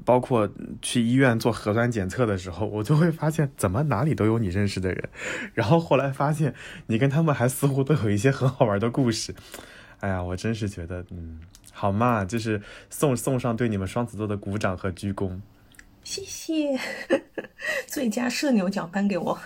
[0.05, 0.47] 包括
[0.83, 5.09] 去医院做核酸检测的时候，我就会发现怎么哪里都有你认识的人，
[5.55, 6.55] 然后后来发现
[6.89, 9.35] 你跟他们还似乎都有一些很好玩的故事。
[10.01, 11.41] 哎呀，我真是觉得，嗯，
[11.73, 15.41] 好嘛，就是送送上对你们双子座的鼓掌和鞠躬。
[16.05, 16.79] 谢谢，
[17.89, 19.39] 最佳社牛奖颁给我。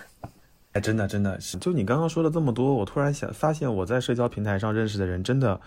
[0.73, 5.61] 哎，真的真的是，就你刚刚说了这么多，我突然想发现我在社交平台上认识的人真的。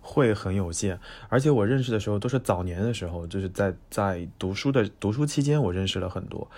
[0.00, 6.50] 会很有限，而且我认识的时候都是早年的时候，就是在在读书的读书期间，我认识了很多，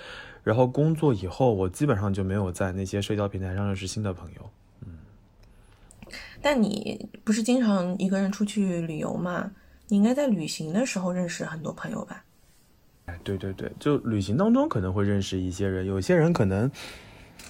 [0.42, 4.50] 然后工作以后，我基本上就没有在那些社交平台上认识新的朋友。
[4.86, 4.98] 嗯，
[6.40, 9.50] 但你不是经常一个人出去旅游吗？
[9.88, 12.24] 你应该在旅行的时候认识很多朋友吧？
[13.06, 16.70] 哎，对对对，就旅行当中可能会认识一些人，有些人可能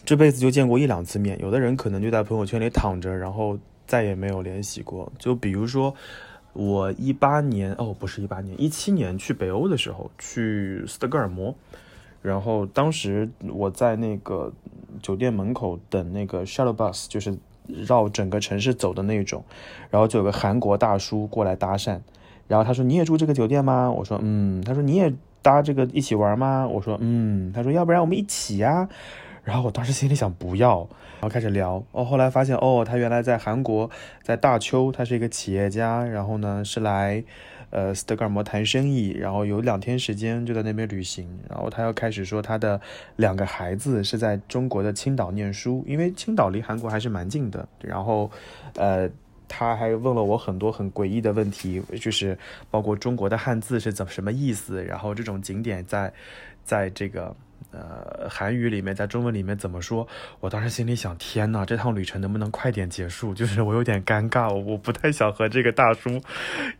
[0.04, 5.12] 这辈子就见过一两次面，有的人可能就在朋友圈里躺着，然后再也没有联系过。
[5.18, 5.94] 就比如说
[6.52, 11.54] 我一八年，哦，不是一八年，一七年去北欧的时候，去斯德哥尔摩，
[12.20, 14.52] 然后当时我在那个
[15.00, 19.44] 酒店门口等那个 shuttle bus，就是绕整个城市走的那种，
[19.90, 22.00] 然后就有个韩国大叔过来搭讪。
[22.48, 28.86] 然后他说：“你也住这个酒店吗？”我说：“嗯。”他说：“你也搭这个一起玩吗？”我说：“嗯。”他说：“要不然我们一起呀？”
[29.44, 30.78] 然后我当时心里想不要，
[31.20, 31.84] 然后开始聊。
[31.92, 33.90] 哦，后来发现哦，他原来在韩国，
[34.22, 36.04] 在大邱，他是一个企业家。
[36.04, 37.22] 然后呢，是来
[37.70, 41.28] 呃斯德哥尔摩谈生意，然后有两天时间就在那边旅行。
[41.48, 42.80] 然后他又开始说他的
[43.16, 47.68] 两个孩子是在中国的青岛念书，因为青岛离韩国还是蛮近的。
[47.80, 48.30] 然后，
[48.76, 49.10] 呃。
[49.54, 52.38] 他还问了我很多很诡异的问题，就是
[52.70, 56.10] 包括中国的汉字是怎什么意思，然后这种景点在，
[56.64, 57.36] 在这个
[57.72, 60.06] 呃韩语里面，在中文里面怎么说？
[60.40, 63.34] 我当时心里想，天呐，这趟旅程能不能快点结束？
[63.34, 66.20] 就是我有点尴尬，我不太想和这个大叔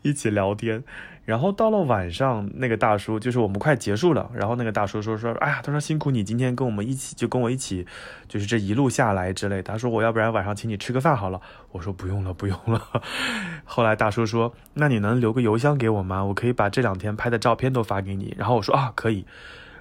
[0.03, 0.85] 一起聊天。
[1.25, 7.87] 然后到了晚上，那个大叔就是我们快结束了，然后那个大叔说说，哎呀，他说辛苦你今天跟我们一起，就跟我一起，
[8.27, 9.63] 就是这一路下来之类。
[9.63, 11.41] 他说我要不然晚上请你吃个饭好了。
[11.71, 12.83] 我说不用了，不用了。
[13.65, 16.25] 后来大叔说，那你能留个邮箱给我吗？
[16.25, 18.35] 我可以把这两天拍的照片都发给你。
[18.37, 19.25] 然后我说啊，可以。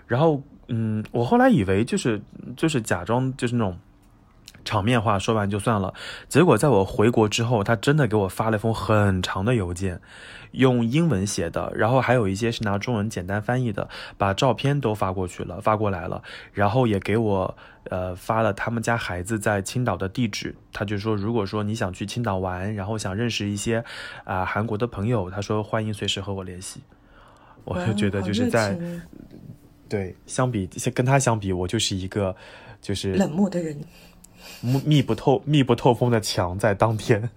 [0.05, 2.19] 然后嗯，我后来以为就是
[2.57, 3.77] 就是假装就是那种。
[4.63, 5.91] 场面话说完就算了，
[6.29, 9.99] 结果在我回国之后，他真的给我发了一封很长的邮件，
[10.51, 16.21] 用英文写的，然后还有一些是拿中文简单翻译的，把照片都发过去了，发过来了，
[16.53, 20.55] 然后也给我呃发了他们家孩子在青岛的地址。
[20.71, 23.83] 他就说，如果说你想去青岛玩，然后想认识一些
[24.25, 26.83] 啊韩国的朋友，他说欢迎随时和我联系。
[27.63, 28.77] 我就觉得就是在
[29.91, 32.33] 对相比跟他相比，我就是一个
[32.81, 33.77] 就是冷漠的人。
[34.85, 37.29] 密不透、密不透风的墙，在当天，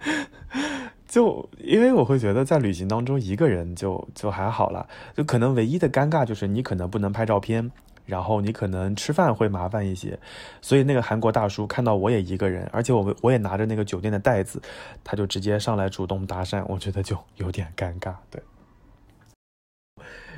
[1.07, 7.71] 就因为我会觉得在旅行当中一个人就就还好了，就可能唯一的尴尬就是你可能不能拍照片，
[8.05, 10.17] 然后你可能吃饭会麻烦一些，
[10.61, 14.61] 所以那个韩国大叔看到我也一个人，而且我我也拿着那个酒店的袋子，
[15.03, 18.13] 他就直接上来主动搭讪，我觉得就有点尴尬。
[18.29, 18.41] 对，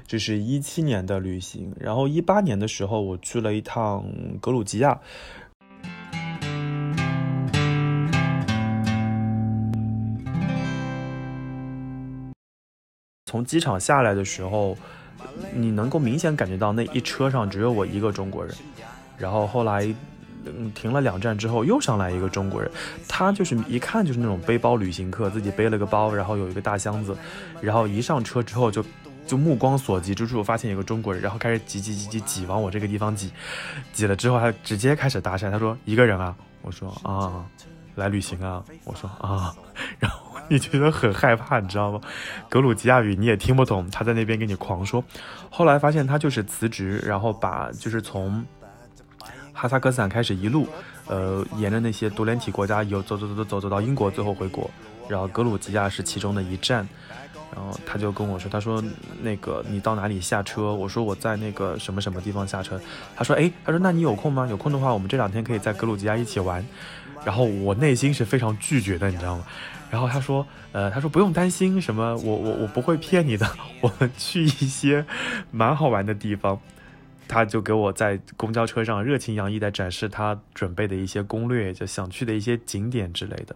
[0.08, 4.06] 这是一七年的旅行，然后一八年的时候我去了一趟
[4.40, 4.98] 格鲁吉亚。
[13.26, 14.78] 从机场下来的时候，
[15.54, 18.56] 你能够明显感觉到那一车上只有我一个中国人。
[19.18, 19.94] 然后后来，
[20.74, 22.72] 停了两站之后，又上来一个中国人，
[23.10, 27.14] 他就是一看就是那种背包旅行客，自己背了个包，然后有一个大箱子，
[27.60, 28.82] 然后一上车之后就
[29.28, 33.32] 就目光所及之处发现有个中国人，然后开始挤挤挤挤挤往我这个地方挤，
[33.94, 37.46] 挤了之后他直接开始搭讪，他说一个人啊，我说啊，
[37.96, 39.54] 来旅行啊，我说啊，
[40.00, 40.26] 然后。
[40.50, 42.00] 你觉得很害怕，你知道吗？
[42.48, 45.04] 格鲁吉亚语你也听不懂，他在那边跟你狂说。
[45.50, 48.46] 后来发现他就是辞职，然后把就是从
[49.52, 50.66] 哈萨克斯坦开始一路，
[51.08, 54.72] 呃，沿着那些独联体国家有走走走走走走到英国，最后回国。
[55.10, 56.88] 然后格鲁吉亚是其中的一站。
[57.54, 58.84] 然后他就跟我说，他说
[59.22, 60.74] 那个你到哪里下车？
[60.74, 62.80] 我说我在那个什么什么地方下车。
[63.16, 64.46] 他说哎，他说那你有空吗？
[64.48, 66.66] 有空的话，我们这两天可以在格鲁吉亚一起玩。
[67.26, 69.46] 然后我内心是非常拒绝的，你知道吗？
[69.90, 73.50] 然后他说，呃，他说不用担心什么，我我我不会骗你的，
[73.82, 75.06] 我们去一些
[75.52, 76.60] 蛮好玩的地方。
[77.30, 83.54] 他就给我在公交车上热情洋溢的展示他准备的一些攻略，就想去的一些景点之类的。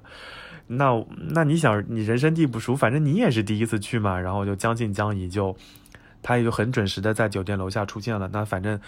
[0.67, 5.55] 那那你想，你人生地不熟，反正你也是第一次去嘛，然后就将信将疑就。
[6.23, 8.29] 他也就很准时的在酒店楼下出现了。
[8.31, 8.79] 那反正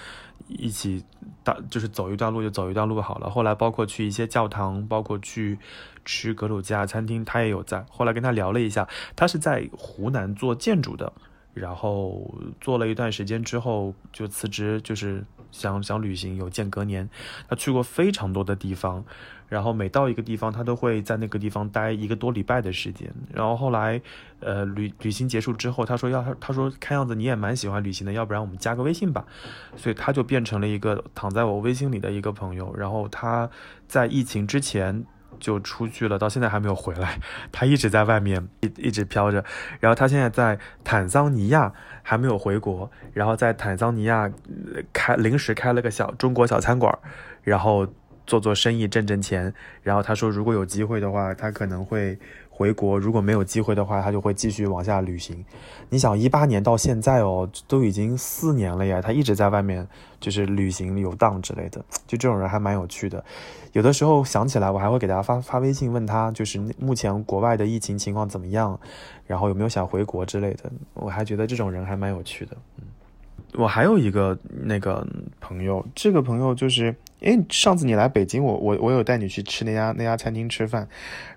[0.48, 1.04] 一起
[1.44, 3.28] 大就是走一段路就走一段路好了。
[3.28, 5.58] 后来包括去一些教堂，包括去
[6.06, 7.84] 吃格鲁吉亚餐厅，他也有在。
[7.90, 11.12] 后来跟他聊了一下，他是在湖南做建筑的，
[11.56, 12.32] 然后
[12.62, 17.10] 做了一段时间之后就辞职，就是想想旅行，有间隔年。
[17.50, 19.04] 他去过非常多的地方。
[19.54, 23.08] 然后每到一个地方，他都会在那个地方待一个多礼拜的时间。
[23.32, 24.02] 然后后来，
[24.40, 29.24] 呃，旅旅行结束之后，他说要他他说看样子你也蛮喜欢旅行的，要不然我们加个微信吧。
[29.76, 32.74] 所以他就变成了一个躺在我微信里的一个朋友。
[32.76, 33.48] 然后他
[33.88, 35.06] 在疫情之前
[35.40, 37.20] 就出去了，到现在还没有回来。
[37.52, 39.46] 他一直在外面一一直飘着。
[39.80, 44.32] 然后他现在在坦桑尼亚还没有回国，然后在坦桑尼亚
[44.92, 46.98] 开临时开了个小中国小餐馆，
[47.44, 47.88] 然后。
[48.28, 52.18] 做做生意挣挣钱，然后他说如果有机会的话，他可能会
[52.50, 52.74] 回。
[52.74, 55.46] 国，如果没有机会的话，他就会继续往下旅行。
[55.90, 59.88] 你想，一八年到现在哦，都已经四年了呀，他一直在外面
[60.20, 61.80] 就是旅行游荡之类的。
[62.08, 63.24] 就这种人还蛮有趣的。
[63.74, 68.80] 有的时候想起来，我还会给大家发发微信问他，就是目前国外的疫情情况怎么样，
[69.28, 70.72] 然后有没有想回国之类的。
[70.96, 72.58] 我还觉得这种人还蛮有趣的。
[73.54, 75.06] 嗯，我还有一个那个
[75.40, 76.96] 朋友，这个朋友就是。
[77.26, 80.86] 哎，上次你来北京，我我我有带你去吃那家那家餐厅吃饭。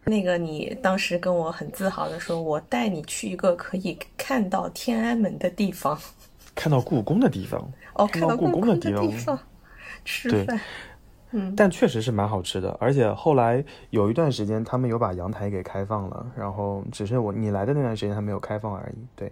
[0.07, 5.97] 那个你当时跟我很自豪的说，我带你去一个可以看到天安门的地方，
[6.57, 7.65] 看到故宫的地方。
[7.95, 9.39] 哦，看到故宫的地方
[10.05, 10.61] 吃饭。
[11.31, 19.07] 嗯，但确实是蛮好吃的，而且后来有一段时间他们有把阳台给开放了，然后只是我你来的那段时间还没有开放而已。
[19.15, 19.31] 对。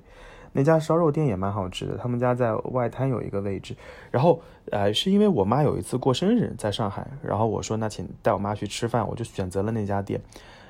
[0.57, 3.76] 那家烧肉店也蛮好吃的，他们家在外滩有一个位置。
[4.11, 4.40] 然后，
[4.70, 10.20] 呃，是因为我妈有一次过生日在上海，然后我说那请带我妈去吃饭，我就选择了那家店。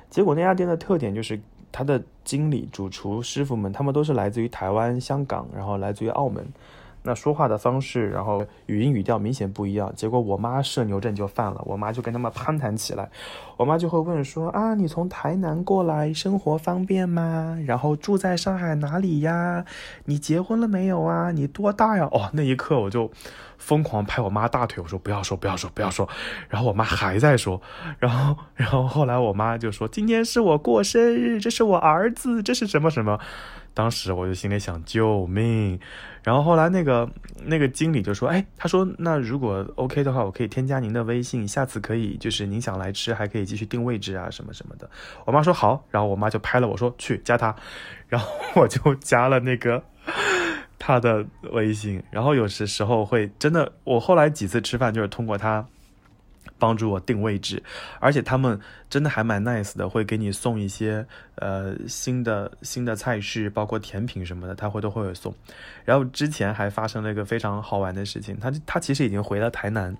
[0.09, 1.39] 结果那家店的特点就是
[1.71, 6.43] 他的经理、主厨、师傅们，他们都是来自于台湾、香港，然后来自于澳门。
[7.05, 13.07] 那说话的方式，然后语音语调明显不一样，结果我妈社牛症就犯了，我妈就跟他们攀谈起来，
[13.57, 17.57] 我妈就会问说啊，你从台南过来，生活方便吗？
[17.65, 19.63] 然后住在上海哪里呀？
[20.05, 21.31] 你结婚了没有啊？
[21.31, 22.09] 你多大呀？
[22.11, 23.11] 哦，那一刻我就
[23.59, 26.09] 疯狂拍我妈大腿，我说不要说，不要说，不要说。
[26.49, 27.61] 然后我妈还在说，
[27.99, 33.19] 然后，然后后来我妈就说，今天是我过生日，这是我儿子，这是什么什么。
[33.75, 35.77] 当时我就心里想救命，
[36.23, 37.07] 然后后来那个
[37.43, 44.89] 那个经理就说：“哎，他说那如果 OK 的话，我可以添加您的微信，下次可以就是您想来吃，还可以继续定位置啊什么什么的。”
[45.25, 47.53] 我妈说好，然后我妈就拍了我说去加他，
[48.07, 49.83] 然后我就加了那个
[50.79, 55.65] 他的微信，然后有时时候会真的，我后来几次吃饭就是通过他。
[56.57, 57.61] 帮助我定位置，
[57.99, 65.33] 而且他们真的还蛮 nice 的，会给你送一些呃新的新的菜式，包括甜品什么的，他会都会有送。
[65.83, 69.95] 然后之前还发生了一个非常好玩的事情，他他其实已经回了台南，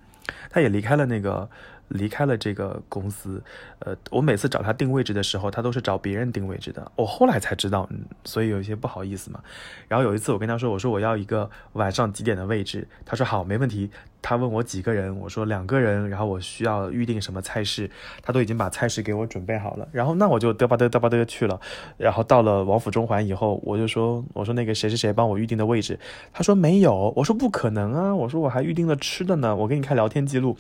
[0.50, 1.50] 他也离开了那个。
[1.90, 3.42] 离开了这个公司，
[3.80, 6.92] 呃，我每次找他定位置的时候，他都是找别人定位置的。
[6.96, 9.40] 我后来才知道，嗯，所以有一些不好意思嘛。
[9.88, 13.90] 然后有一次我跟他说，我说我要一个晚上几点的位置，他说好，没问题。
[14.28, 17.88] 他问我几个人，我说两个人，然后我需要预定什么菜式，
[18.24, 19.88] 他都已经把菜式给我准备好了。
[19.92, 21.62] 然后那我就嘚吧嘚嘚吧嘚去了。
[21.98, 26.00] 然后到了王府中环以后，我就说，我说那个谁谁谁帮我预定的位置，
[26.34, 30.58] 他说没有，我说不可能啊，我说我还预定了吃的呢，我给你看聊天记录。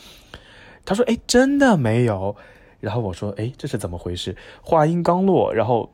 [0.85, 2.35] 他说：“哎，真的没有。”
[2.79, 5.89] 然后我说：“哎，这是怎么回事？”话音刚落，然后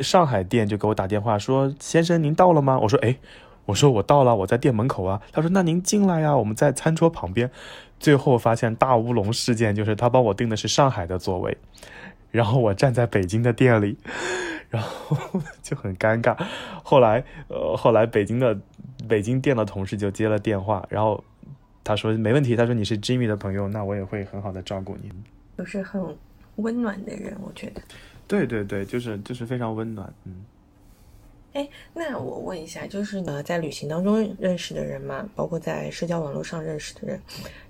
[0.00, 3.16] 上海店就给我打电话说：“先生，您到了吗？”我说：“哎，
[3.64, 7.48] 我说我到了，我在店门口啊。”他说：“那您进来呀，我们在餐桌旁边。”
[8.00, 11.56] 最后发现大乌龙事件就是他帮我订的是上海的座位，
[12.30, 13.96] 然后我站在北京的店里，
[14.68, 15.16] 然后
[15.62, 16.36] 就很尴尬。
[16.82, 18.58] 后来，呃，后来北京的
[19.08, 21.22] 北京店的同事就接了电话，然后。
[21.86, 22.56] 他说没问题。
[22.56, 25.08] 他说你是 Jimmy 的朋友，那我也会很好的照顾你。
[25.56, 26.02] 就是很
[26.56, 27.80] 温暖的人，我觉得。
[28.26, 30.12] 对对对，就是就是非常温暖。
[30.24, 30.44] 嗯。
[31.52, 37.20] 哎，那我问一下，就是呃，在旅行当中认识的人嘛，包括在社交网络上认识的人，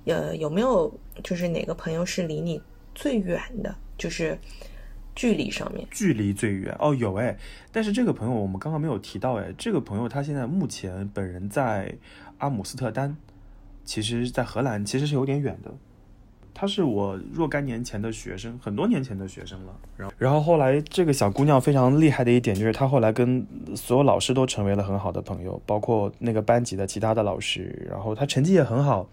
[0.06, 0.90] 呃，有没有
[1.22, 2.58] 就是哪个朋友是离你
[2.94, 3.76] 最远的？
[3.98, 4.38] 就是
[5.14, 5.86] 距离上面。
[5.90, 7.36] 距离最远哦，有哎，
[7.70, 11.94] 但是这个朋友我们刚刚没有提到哎，这个朋友他现在目前本人在
[12.38, 13.14] 阿姆斯特丹。
[13.86, 15.72] 其实，在荷兰其实是有点远的。
[16.52, 19.74] 她是我若干年前的学生，很多年前的学生了。
[19.96, 27.86] 然后，然后后来这个小姑娘非常厉害的一点就是，她后来跟所有老师都成为了很好的朋友，包括那个班级的其他的老师。
[27.88, 29.08] 然后她成绩也很好。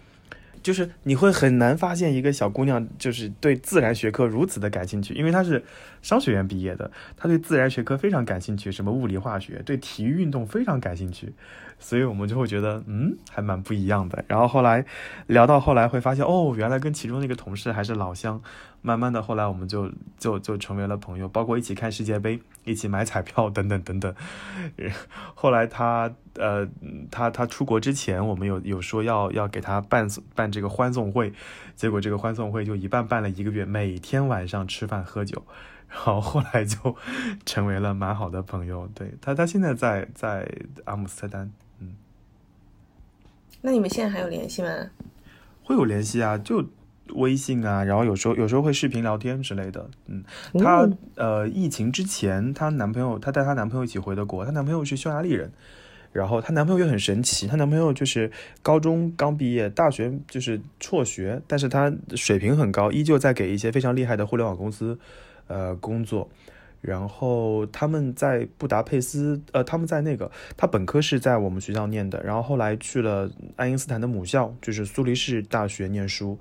[0.64, 5.64] 就是你会很难发现一个小姑娘就是对自然学科如此的感兴趣，因为她是
[6.01, 11.34] 商学院毕业的，她对自然学科非常感兴趣，什么物理化学，对体育运动非常感兴趣，
[11.78, 14.24] 所以我们就会觉得嗯还蛮不一样的。
[14.28, 14.86] 然后后来
[15.28, 18.41] 聊到后来会发现哦，原来跟其中那个同事还是老乡。
[18.86, 24.13] 慢慢的，后来我们就就就成为了朋友，包括一起看世界杯，一起买彩票等等等等。
[25.34, 26.67] 后来他呃
[27.09, 30.05] 他他出国之前，我们有有说要要给他办
[30.36, 31.31] 办这个欢送会，
[31.77, 35.41] 结果这个欢送会就一办办了一个月，每天晚上吃饭喝酒，
[35.88, 36.93] 然后后来就
[37.45, 38.89] 成为了蛮好的朋友。
[38.93, 40.45] 对他他现在在在
[40.84, 41.95] 阿姆斯特丹，嗯。
[43.61, 44.69] 那你们现在还有联系吗？
[45.63, 46.65] 会有联系啊，就。
[47.16, 49.89] 微信啊，然后有时候有时候会视频聊天之类的。
[50.07, 50.24] 嗯，
[50.59, 55.51] 她呃，疫情之前，她男朋友她带她男朋友一起回的国，她男朋友是匈牙利人，
[56.11, 64.97] 然后她男朋友又很神奇，她男朋友就是高中刚毕业，大学就是辍学，但是他水平很高，依旧在给一些非常厉害的互联网公司
[65.47, 66.30] 呃工作。
[66.82, 76.38] 然后他们在布达佩斯，呃，他们在那个他本科是在我们学校念的，然后后来去了爱因斯坦的母校，就是苏黎世大学念书，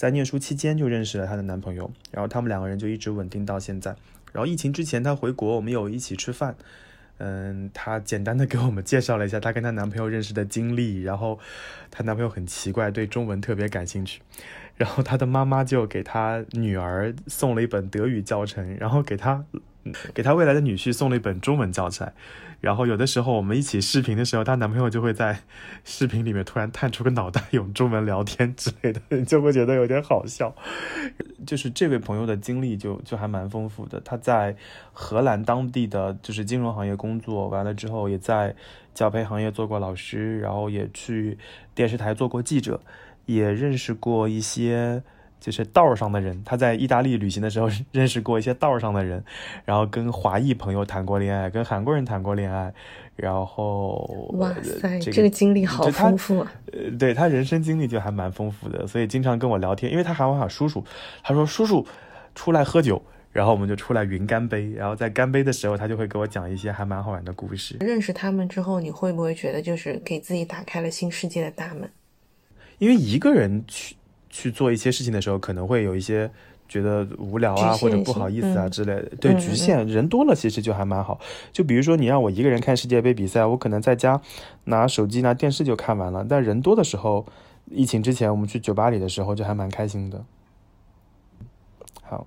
[0.00, 3.94] 在念书期间就认识了她的男朋友，然后他们两个人就一直稳定到现在。
[4.32, 6.56] 然后疫情之前她回国，我们有一起吃饭。
[7.18, 11.38] 嗯，她简单的给我们介绍了一下她跟她男朋友认识的经历，然后
[11.90, 14.22] 她男朋友很奇怪，对中文特别感兴趣，
[14.74, 19.44] 然后她的妈妈就给她女儿送了一本德语教程，然后给她
[20.14, 22.12] 给她未来的女婿送了一本中文教材。
[22.60, 25.40] 然后有的时候我们一起视频的时候，她男朋友就会在
[25.82, 30.54] 视频里面突然探出个脑袋，用中文聊天之类的， 你就会觉得有点好笑。
[31.46, 34.54] 就是这位朋友的经历就就还蛮丰富的，他在
[34.92, 38.54] 荷兰当地的就是金融行业工作，完了之后也在
[38.94, 41.38] 教培行业做过老师，然后也去
[41.74, 42.82] 电视台做过记者，
[43.24, 45.02] 也认识过一些。
[45.40, 49.24] 就是道上的人，他在意大利旅行的时候 认识过一些道上的人，
[49.64, 52.72] 然后跟华裔朋友谈过恋爱，跟韩国人谈过恋爱，
[53.16, 56.52] 然后哇塞，这个经历好丰富啊。
[56.72, 60.84] 呃，对他人生经历就还蛮丰富的，所以经常跟我聊天，因为他喊我喊叔叔，
[61.22, 61.86] 他说叔叔
[62.34, 67.76] 出来喝酒，然后我们就出来云干杯，然后在干杯的时候，他就会给我讲一些还蛮好玩的故事。
[67.80, 71.90] 认识他们之后，你会不会觉得就是给自己打开了新世界的大门？
[72.76, 73.96] 因为一个人去。
[74.30, 76.30] 去做一些事情的时候，可能会有一些
[76.68, 79.08] 觉得无聊啊，或者不好意思啊之类的。
[79.20, 81.20] 对，局限人多了，其实就还蛮好。
[81.52, 84.20] 就比如说，你让我一个人看世界杯比赛，我可能在家
[84.64, 86.24] 拿手机、拿电视就看完了。
[86.28, 87.26] 但人多的时候，
[87.66, 90.24] 疫情之前我们去酒吧里的时候，就还蛮开心的。
[92.02, 92.26] 好，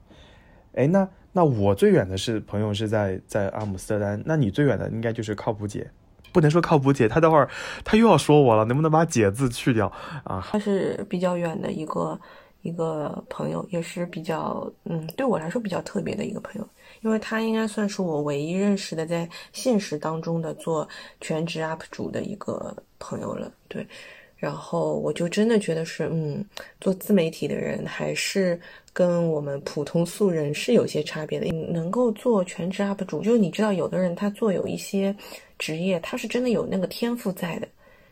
[0.74, 5.89] 哎，那那我最远的是朋友是在在阿姆斯特丹，那你最远的应该就是靠谱姐。
[6.34, 7.48] 不能说靠谱姐，她待会儿
[7.86, 9.90] 她又要说我了，能不能把“姐”字去掉
[10.26, 10.46] 啊？
[10.52, 12.20] 她是比较远的一个
[12.64, 16.68] 一个朋友，也是比较嗯，对我来说比较特别的一个朋友，
[17.02, 20.88] 因为她应该算是我唯一认识的在现实当中的做
[21.22, 23.52] 全职 UP 主的一个朋友了。
[23.68, 23.88] 对，
[24.36, 26.46] 然后我就真的觉得是，嗯，
[26.82, 28.60] 做自媒体的人还是
[28.92, 31.52] 跟我们普通素人是有些差别的。
[31.72, 35.16] 能够做全职 UP 主，就是你知道，有的人他做有一些。
[35.60, 37.68] 职业他是真的有那个天赋在的，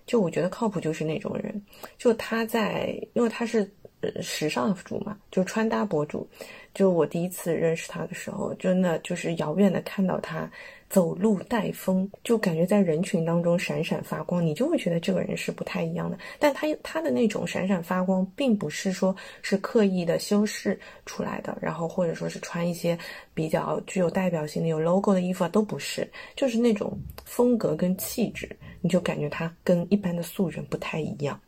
[0.05, 1.61] 就我觉得靠谱就是那种人，
[1.97, 3.69] 就他在，因为他是
[4.21, 6.25] 时尚 UP 主嘛，就穿搭博主，
[6.73, 10.49] 就我第一次认识他的时候，真的就是遥远的看到他。
[10.91, 16.17] 走路带风，就感觉在人群当中闪闪发光，你就会觉得这个人是不太一样的。
[16.37, 22.97] 但他他的那种闪闪发光，并不是说是刻意的修饰出来的，然后或者说是穿一些
[23.33, 31.39] 比较具有代表性的有 logo 的衣服啊，都不是，就是那种风格跟气质，你就感觉他跟一般的素人不太一样。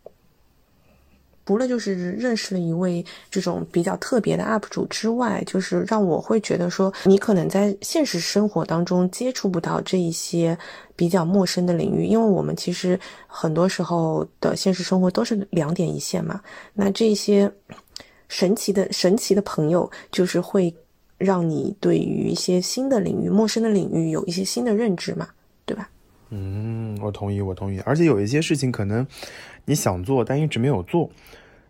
[1.46, 10.58] 除了就是认识了一位这种比较特别的 UP 主之外，就是让我会觉得说，你可能在现实生活当中接触不到这一些
[10.96, 16.40] 比较陌生的领域，因为我们其实很多时候的现实生活都是两点一线嘛。
[16.74, 17.52] 那这些
[18.30, 20.74] 神奇的神奇的朋友，就是会
[21.18, 25.28] 让你对于一些新的领域、陌生的领域有一些新的认知嘛，
[26.34, 27.80] 嗯，我同意，我同意。
[27.86, 29.06] 而且有一些事情可能。
[29.66, 31.10] 你想做，但一直没有做，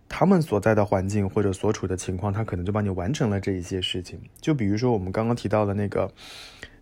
[0.09, 4.19] 他们所在的环境或者所处的情况，他可能就帮你完成了这一些事情。
[4.41, 6.11] 就比如说我们刚刚提到的那个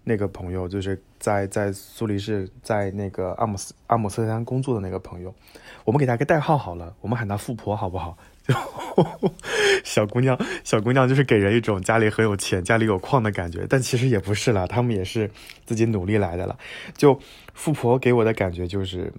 [0.05, 5.35] 那个朋友，就是在在苏黎世，在那个阿姆斯阿姆斯特丹工作的那个朋友，
[5.83, 8.17] 我们给他个代号好了，我们喊他富婆好不好？
[9.83, 15.29] 小姑娘，小姑娘就是给人一种家里很有钱、家里有矿的感觉，但其实也不是啦，他们也是
[15.65, 16.57] 自己努力来的了。
[16.97, 17.17] 就
[17.53, 19.13] 富婆给我的感觉就是，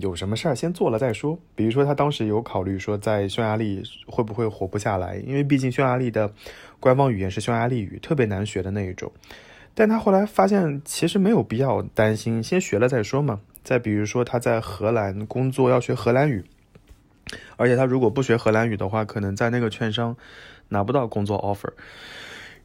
[0.00, 1.38] 有什么事儿先做了再说。
[1.54, 6.32] 比如说，她当时有考虑说，在匈牙利会不会活不下来，因为毕竟匈牙利的
[6.80, 9.12] 官方语言是匈牙利语，特别难学的那一种。
[9.74, 13.40] 但她后来发现，其实没有必要担心，先学了再说嘛。
[13.62, 16.44] 再比如说，她在荷兰工作要学荷兰语。
[17.56, 20.16] 而且他如果不学荷兰语的话，可能在那个券商
[20.68, 21.72] 拿不到工作 offer。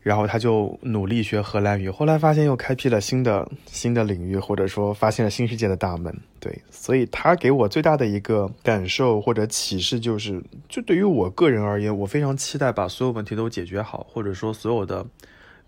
[0.02, 6.14] 然后他就努力学荷兰语，后来发现又开辟了新的新的领域，或者说发现了新世界的大门。
[6.42, 15.06] 对，所以他给我最大的一个感受或者启示就是，就对于我个人而言，我非常期待把所有问题都解决好，或者说所有的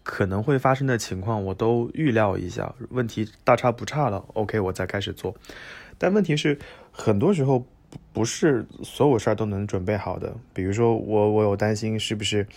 [0.04, 5.34] 可能会发生的情况我都预料一下，问题大差不差了，OK，我再开始做。
[5.98, 6.60] 但问题是，
[6.92, 7.66] 很多时候。
[8.14, 10.34] 不是所有事儿都能准备好的。
[10.54, 12.48] 比如说，我我有担心，是不是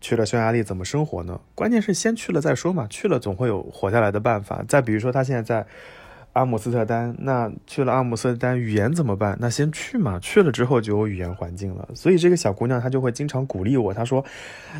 [0.00, 1.40] 去了匈牙利怎么生活呢？
[1.54, 4.64] 关键是先去了再说嘛，去了总会有活下来的办法。
[4.68, 5.66] 再比如说，他现在在
[6.38, 9.36] 阿姆斯特丹，那去了阿姆斯特丹，语言怎么办？
[9.40, 11.88] 那先去嘛，去了之后就有语言环境了。
[11.94, 14.24] 所以这个小姑娘她就会经常鼓励我，她说：“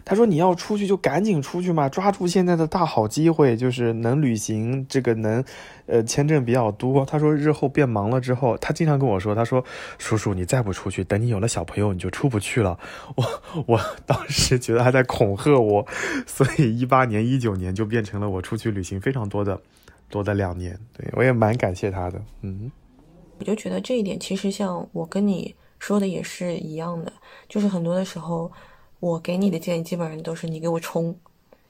[0.07, 5.43] 她说你要出去就赶紧出去嘛，抓住现在的大好机会，就是能旅行，这个能，
[5.87, 9.65] 呃，签证比较多。”她说日后变忙了之后，她经常跟我说：“她说
[9.99, 12.79] 叔叔，你再不出去，等你有了小朋友，你就出不去了。”
[13.17, 13.25] 我
[13.67, 15.85] 我当时觉得她在恐吓我，
[16.25, 19.61] 所以一八年、一九年就变成了我出去旅行非常多的。
[20.09, 22.23] 多的两年，对我也蛮感谢他的。
[22.43, 22.71] 嗯，
[23.39, 27.13] 我就觉得这一点其实像我跟你说的也是一样的，
[27.49, 28.51] 就是很多的时候，
[29.01, 31.15] 我给你的建议基本上都是你给我冲，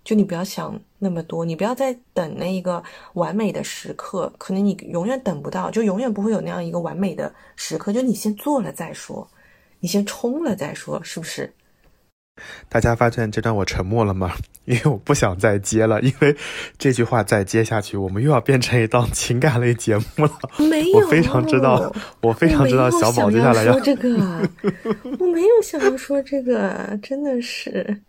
[0.03, 2.83] 就你不要想那么多，你不要再等那一个
[3.15, 9.29] 完美的时刻，可能你永远等不到，就永远不会有那样一个完美的时刻，就你先做了再说，
[9.81, 11.53] 你先冲了再说，是不是？
[12.69, 14.33] 大家发现这段我沉默了吗？
[14.69, 16.37] 因为我不想再接了，因为
[16.77, 20.31] 这句话再接下去，我们又要变成一档情感类节目了。
[20.59, 24.09] 没有，我非常知道，我非常知道小宝接下来要说这个，
[25.19, 28.03] 我没有想要说这个，真的是。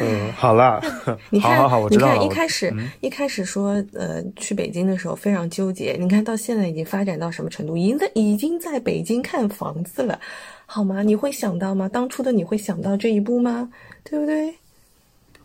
[0.00, 0.80] 嗯，好了，
[1.30, 2.20] 你看，好好好，你看。
[2.22, 7.76] 一开始一开始说，呃，去北京的时候非常纠结，你看到现在已经发展到什么程度？
[7.76, 10.18] 已经在已经在北京看房子了。
[10.66, 11.02] 好吗？
[11.02, 11.88] 你会想到吗？
[11.88, 13.70] 当初的你会想到这一步吗？
[14.04, 14.54] 对不对？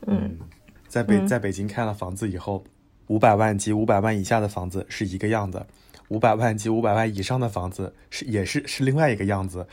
[0.06, 0.38] 嗯，
[0.88, 2.64] 在北在北京看了房子以后，
[3.08, 5.66] 五百万及五百万以下的房子是一个样子，
[6.10, 9.66] 五百万及五百万以上的房子是也是是另外一个样子。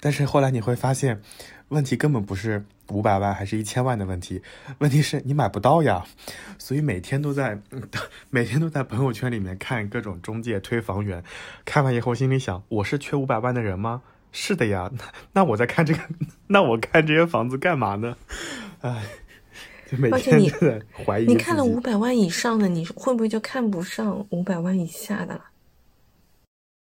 [0.00, 1.20] 但是后来你会发现，
[1.68, 4.42] 问题根本不是五百万还是一千万的问题，
[4.78, 6.04] 问题是你买不到呀。
[6.58, 7.60] 所以每天都在
[8.30, 11.22] 每天都在朋友圈里面看各种中介推房源，
[11.64, 14.02] 看完以后心里想：我是缺五百万的人吗？
[14.32, 16.00] 是的呀，那那我在看这个，
[16.48, 18.16] 那我看这些房子干嘛呢？
[18.82, 19.02] 哎，
[19.90, 21.26] 就每天都在怀疑。
[21.26, 25.44] 你看了五百万以上的，你会不会就看不上五百万以下的了？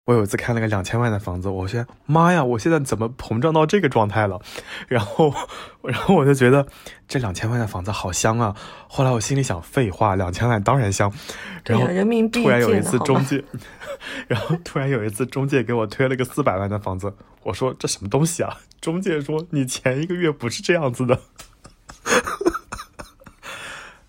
[0.06, 4.38] 我有一次看了个两千万的房子，我现妈呀，我现在怎么膨胀到这个状态了？
[4.86, 5.32] 然后，
[5.82, 6.66] 然后我就觉得
[7.08, 8.54] 这两千万的房子好香啊。
[8.86, 11.10] 后来我心里想，废话，两千万当然香。
[11.64, 13.42] 然后人民币突然有一次中介，
[14.28, 18.58] 然后突然有一次中介给我推了个四百万的房子，我说这什么东西啊？
[18.82, 21.18] 中介说你前一个月不是这样子的。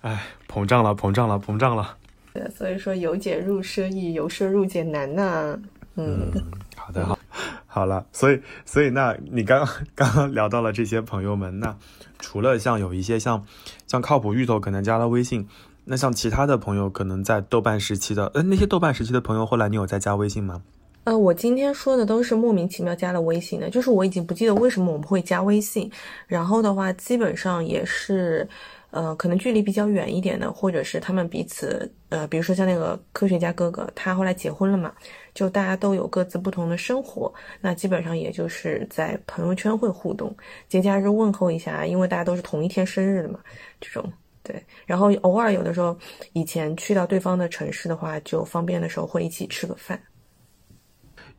[0.02, 1.96] 哎，膨胀了，膨胀了，膨胀了。
[2.34, 5.58] 对，所以说由俭入奢易，由奢入俭难呐。
[5.96, 6.32] 嗯，
[6.76, 7.18] 好的，好，
[7.66, 9.66] 好了，所以，所以，那你刚
[9.96, 11.76] 刚刚聊到了这些朋友们，那
[12.20, 13.46] 除了像有一些像
[13.88, 15.48] 像靠谱芋头可能加了微信，
[15.86, 20.62] 那像其他的朋友可能在豆瓣时期的，呃，那些豆瓣时期的朋友，后来你有在加微信吗？
[21.06, 25.92] 呃，我今天说的都是莫名其妙加了微信的，就是我已经不记得为什么我们会加微信，
[26.28, 28.48] 然后的话，基本上也是。
[28.92, 34.90] 呃，可能距离比较远一点的，或者是他们彼此，呃，比如说像那个科学家哥哥，他后来结婚了嘛，
[35.36, 37.32] 就大家都有各自不同的生活，
[37.62, 40.36] 那基本上也就是在朋友圈会互动，
[40.68, 43.40] 节假日问候一下，因为大家都是同一天生日的嘛，
[43.80, 44.12] 这种
[44.42, 45.98] 对，然后偶尔有的时候，
[46.34, 50.02] 以前去到对方的城市的话，就方便的时候会一起吃个饭。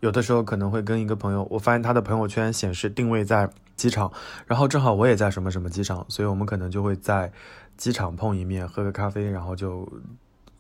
[0.01, 4.13] 有的时候可能会跟一个朋友，我发现他的朋友圈显示定位在机场，
[4.45, 7.33] 然后正好我也在什么什么机场，所以我们可能就会在
[7.79, 9.91] 机场碰一面，喝个咖啡，然后就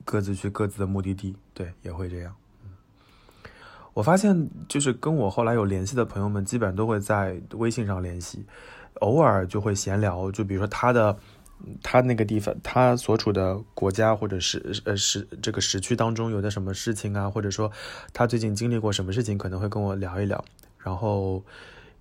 [0.06, 1.36] 各自去各自的目的地。
[1.52, 2.34] 对，也会这样。
[3.96, 8.44] 我发现就是跟我后来有联系的朋友们，基本上都会在微信上联系，
[9.00, 11.16] 偶尔就会闲聊，就比如说他的。
[11.82, 17.72] 他那个地方，他所处的国家或者是呃时这个时区当中有的什么事情啊，或者说
[18.12, 20.44] 他最近经历过什么事情，可能会跟我聊一聊。
[20.76, 21.42] 然后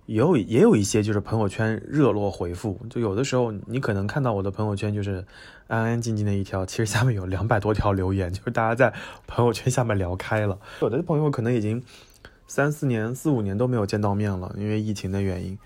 [0.06, 5.24] 也有也有一些就是朋友圈热络回复，就有的时候你可能看到我的朋友圈就是
[5.66, 8.94] 安安静静的一条，其实下面有两百多条留言， 就是大家在
[9.26, 10.58] 朋友圈下面聊开了。
[10.80, 11.82] 有的朋友可能已经
[12.46, 15.58] 三四年、四五年都没有见到面了，因为疫情的原因，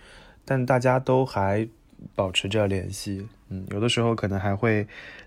[0.45, 1.69] 但大家都还
[2.15, 3.29] 保持着联系。
[3.51, 4.87] 嗯，有的时候可能还会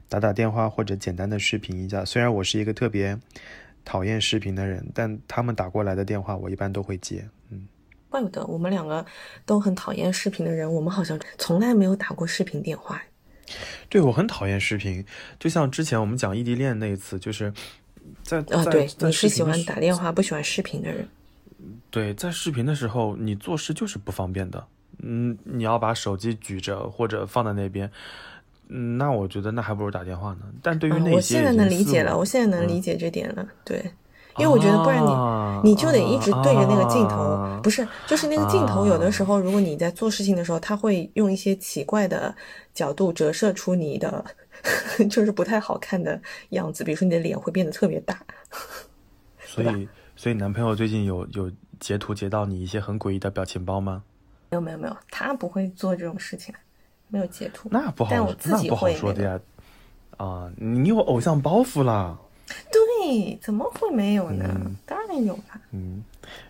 [0.10, 2.04] 打打电话或者简单的视频一下。
[2.04, 3.20] 虽然我是一个特别
[3.86, 7.28] 讨厌视频的人，但他们打过来的电话我一般都会接。
[7.52, 7.68] 嗯，
[8.14, 9.04] 怪不得我们两个
[9.44, 13.02] 都很讨厌视频的人，我们好像从来没有打过视频电话。
[13.90, 15.04] 对，我很讨厌视频。
[15.40, 17.52] 就像之前我们讲异地恋那一次，就是
[18.22, 21.08] 在啊，对，你是喜欢打电话不喜欢视频的人。
[21.90, 24.64] 对，在视频的时候你做事就是不方便的。
[25.00, 27.90] 嗯，你要把手机举着或者放在那边，
[28.68, 30.42] 嗯，那我觉得那还不如打电话呢。
[30.62, 33.48] 但对于那些，我现在能理解了，我现在能理解这点了。
[33.66, 33.84] 对，
[34.38, 35.04] 因为我觉得不然
[35.64, 42.34] 你你就得一直对着那个镜头，不是，就是那个镜头有的时候，如果你在做事情的时候，他会用一些奇怪的
[42.74, 44.26] 角度折射出你的，
[45.10, 46.20] 就是不太好看的
[46.50, 48.18] 样子，比如说你的脸会变得特别大。
[49.46, 54.04] 所以，所以男朋友最近有有截图截到你一些很诡异的表情包吗？
[54.50, 56.54] 没有没有没有，他不会做这种事情，
[57.10, 57.70] 没有截图。
[57.72, 58.10] 那不好，
[58.44, 59.40] 那不好说的呀。
[60.18, 62.20] 啊，你有偶像包袱了。
[62.72, 64.46] 对，怎么会没有呢？
[64.86, 65.44] 当然有了。
[65.72, 66.04] 嗯，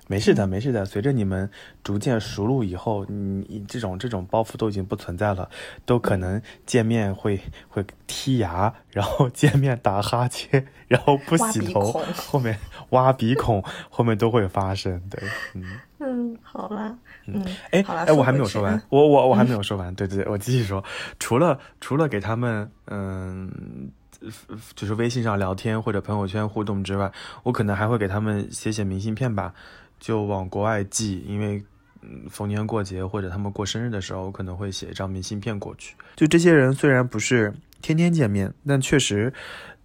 [0.08, 0.86] 没事的，没事的。
[0.86, 1.50] 随着你们
[1.84, 5.50] 逐渐熟络以后，你这种这种包袱都已经不存在了，
[5.86, 7.40] 都可能见面会
[7.70, 12.58] 会剔牙，然后见面打哈欠，然后不洗头，后面
[12.90, 15.02] 挖鼻孔，后面都会发生。
[15.10, 15.22] 对，
[15.54, 19.94] 嗯嗯，好了，嗯，哎哎，我还没有说完，我我我还没有说完。
[19.96, 20.84] 对对对，我继续说，
[21.20, 23.92] 除了除了给他们，嗯。
[24.76, 27.12] 就是微信上聊天或者朋友圈互动之外，
[27.44, 29.54] 我可能还会给他们写写明信片吧，
[30.00, 31.20] 就往国外寄。
[31.28, 31.64] 因为
[32.30, 35.96] 逢年过节或者他们过生日的时候，我可能会写一张明信片过去。
[36.16, 39.34] 就这些人虽然不是天天见面，但确实，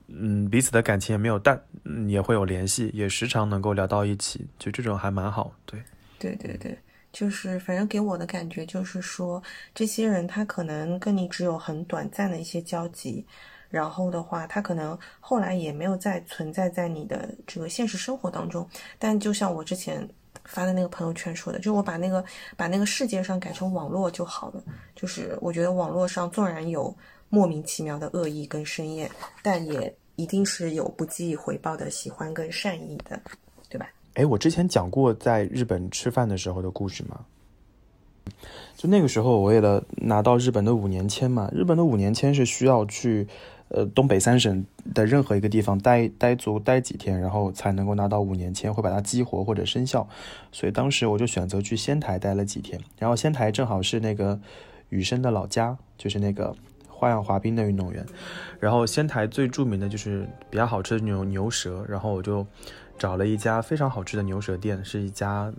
[0.09, 1.61] 嗯，彼此的感情也没有淡，
[2.09, 4.47] 也会有联系，也时常能够聊到一起。
[4.59, 5.53] 就这种还蛮好。
[5.67, 5.83] 对，
[6.19, 6.79] 对对对，
[7.13, 9.43] 就是反正给我的感觉就是说，
[9.75, 13.25] 这些人他可能跟你只有很短暂的一些交集。
[13.69, 18.67] 然后的话，他可能后来也没有再存在在你的这个现实生活当中。
[18.99, 20.09] 但就像我之前
[20.45, 22.25] 发的那个朋友圈说的，就是我把那个
[22.57, 24.63] 把那个世界上改成网络就好了。
[24.97, 26.95] 就是我觉得网络上纵然有
[27.29, 29.11] 莫名其妙的恶意跟深厌，
[29.43, 33.21] 但也一定是有不计回报的喜欢跟善意的，
[33.69, 33.91] 对吧？
[34.15, 37.21] 哎，我之前讲过在日本吃饭的时候的故事吗？
[38.77, 43.29] 就那个时候，我为了拿到日本的五年签嘛，日本的五年签是需要去。
[43.69, 44.65] 呃，东北三省
[44.95, 50.09] 的任何一个地方待待足待几天，然后才能够拿到五年签，会把它激活或者生效。
[50.51, 54.41] 所以当时我就选择去仙台待了几天，然后仙台正好是那个
[54.89, 56.55] 羽生的老家，就是那个
[56.89, 58.05] 花样滑冰的运动员。
[58.59, 62.47] 然后仙台最著名的就是比较好吃的牛牛舌，然后我就
[62.99, 65.53] 找了一家非常好吃的牛舌店，是一家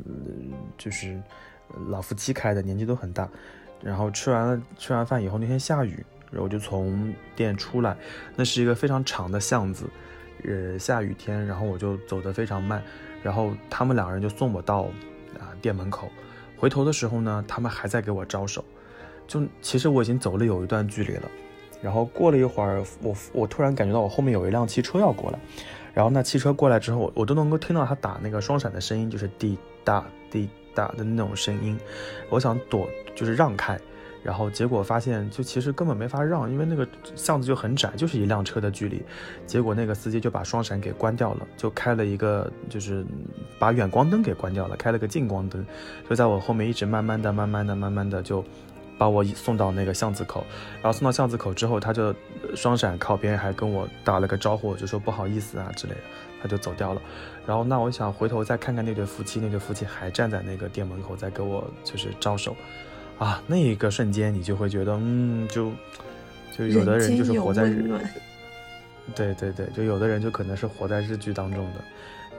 [0.79, 1.21] 就是
[1.89, 3.29] 老夫妻开的，年纪都很大。
[3.83, 6.03] 然后吃完了吃完饭以后，那天下雨。
[6.31, 7.97] 然后我就从店出来，
[8.35, 9.85] 那是一个非常长的巷子，
[10.43, 12.81] 呃，下雨天，然后我就走得非常慢，
[13.23, 14.83] 然后他们两个人就送我到
[15.39, 16.09] 啊店门口，
[16.57, 18.63] 回头的时候呢，他们还在给我招手，
[19.27, 21.29] 就其实我已经走了有一段距离了，
[21.81, 25.39] 然后过了一会儿，我我突然感觉到我后面有一辆汽车要过来，
[25.93, 31.77] 然后那汽车过来之后，我都能够听到他打那个双闪的声音，就是滴答滴答的那种声音，
[32.29, 33.79] 我想躲，就是让开。
[34.21, 39.01] 然后结果发现，就其实根本没法让，因为那个巷子就很窄，就是一辆车的距离。
[39.45, 43.05] 结果那个司机就把双闪给关掉了，就开了一个，就是
[43.57, 45.65] 把远光灯给关掉了，开了个近光灯，
[46.09, 48.43] 就在我后面一直慢慢的、慢慢的、慢慢的就
[48.97, 50.45] 把我送到那个巷子口。
[50.81, 52.13] 然后送到巷子口之后，他就
[52.55, 56.01] 双闪靠边，还跟我打了个招呼，就说不好意思啊之类的，
[56.41, 57.01] 他就走掉了。
[57.47, 62.53] 然后那我想回头再看看那对夫妻，那对夫妻还站在那个店门口在给我就是招手。
[63.19, 65.71] 啊，那一个瞬间，你就会觉得，嗯，就
[66.57, 67.83] 就有的人就是活在日，
[69.13, 71.83] 对对对，就有的人就可能是活在日剧当中的，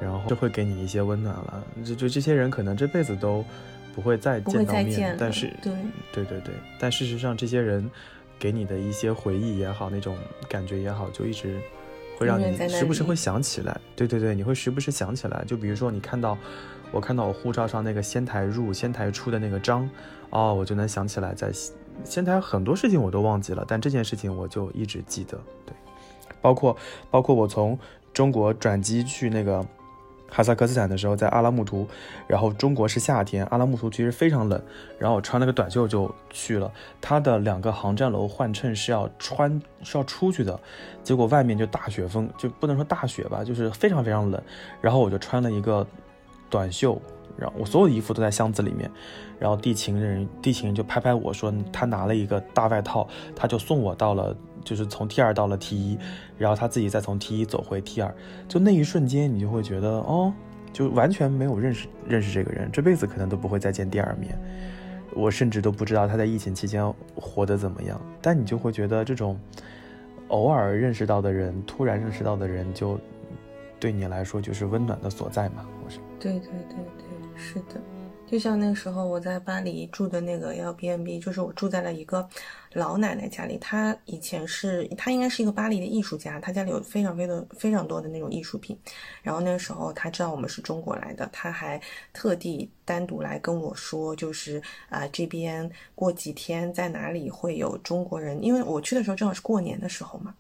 [0.01, 1.63] 然后就会给你一些温暖了。
[1.85, 3.45] 就就这些人可能这辈子都
[3.95, 5.73] 不会再见到面，但是对
[6.13, 7.89] 对对对，但事实上这些人
[8.39, 10.17] 给你的一些回忆也好，那种
[10.49, 11.61] 感觉也好，就一直
[12.17, 13.79] 会让你时不时会想起来。
[13.95, 15.45] 对对对，你会时不时想起来。
[15.47, 16.39] 就比如说你看到
[16.93, 19.89] 我看到我护照上那个仙台入仙台出的那个章。
[20.31, 21.51] 哦，我就能想起来，在
[22.05, 25.37] 仙台很多事情我都忘记了，但这件事情我就一直记得。
[25.67, 25.75] 对，
[26.41, 26.77] 包括
[27.11, 27.77] 包括我从
[28.13, 29.67] 中国转机去那个
[30.29, 31.85] 哈萨克斯坦的时候，在阿拉木图，
[32.29, 34.63] 然后中国是夏天，阿拉木图其实非常冷，
[35.01, 36.71] 然后我穿了个短袖就去了。
[37.01, 40.59] 它的两个航站楼换乘是要穿是要出去的，
[41.03, 44.41] 结果外面就大雪封，就不能说大雪吧，就是非常非常冷，
[44.81, 45.85] 然后我就穿了一个
[46.51, 47.01] 短袖。
[47.39, 48.91] 然后我所有的衣服都在箱子里面，
[49.39, 55.99] 然后地勤人地勤人就拍拍我说他拿了一个大外套，他就送我到了，就是从 T 二到了 T 一，
[56.37, 58.15] 然后他自己再从 T 一走回 T 二，
[58.47, 60.31] 就那一瞬间你就会觉得哦，
[60.71, 64.39] 就完全没有认识认识这个人，这辈子可能都不会再见第二面，
[65.15, 66.85] 我甚至都不知道他在疫情期间
[67.15, 69.39] 活得怎么样，但你就会觉得这种
[70.29, 73.01] 偶尔认识到的人，突然认识到的人，就
[73.79, 75.65] 对你来说就是温暖的所在嘛，
[76.21, 77.41] 对对对对。
[77.43, 77.81] 是的，
[78.27, 82.29] 就像那时候我在巴黎住的那个 L B N B，就是我住在了一个
[82.75, 83.57] 老奶奶家里。
[83.57, 88.79] 她以前是，她应该是一个巴黎的艺术家，她家里有非常非常非常多的那种艺术品。
[89.23, 91.81] 然后那时候她知道我们是中国来的，她还
[92.13, 100.35] 特地单独来跟我说，就是啊这边过几天在哪里会有中国人，因为我去的时候正好是过年的时候嘛。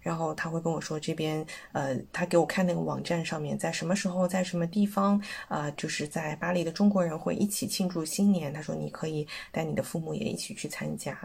[0.00, 8.52] 然后他会跟我说这边，呃，他给我看那个网站上面，在什么时候，在什么地方，啊，就是在巴黎的中国人会一起庆祝新年。
[8.52, 11.18] 他说你可以带你的父母也一起去参加，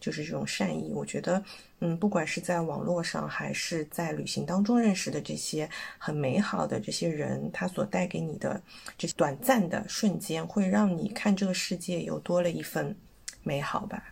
[0.00, 0.92] 就是这种善意。
[0.94, 1.42] 我觉得，
[1.80, 8.60] 嗯，不管是在网络上还是在旅行当中认识的这些很美好的这些人，他所带给你的
[8.96, 12.96] 这些短暂的瞬间，会让你看这个世界有多了一份
[13.42, 14.02] 美好吧。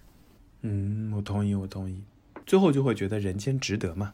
[0.60, 2.02] 嗯，我同意，我同意。
[2.46, 4.12] 最后就会觉得人间值得嘛？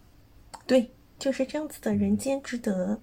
[0.66, 3.00] 对，就是这样子的人间值得。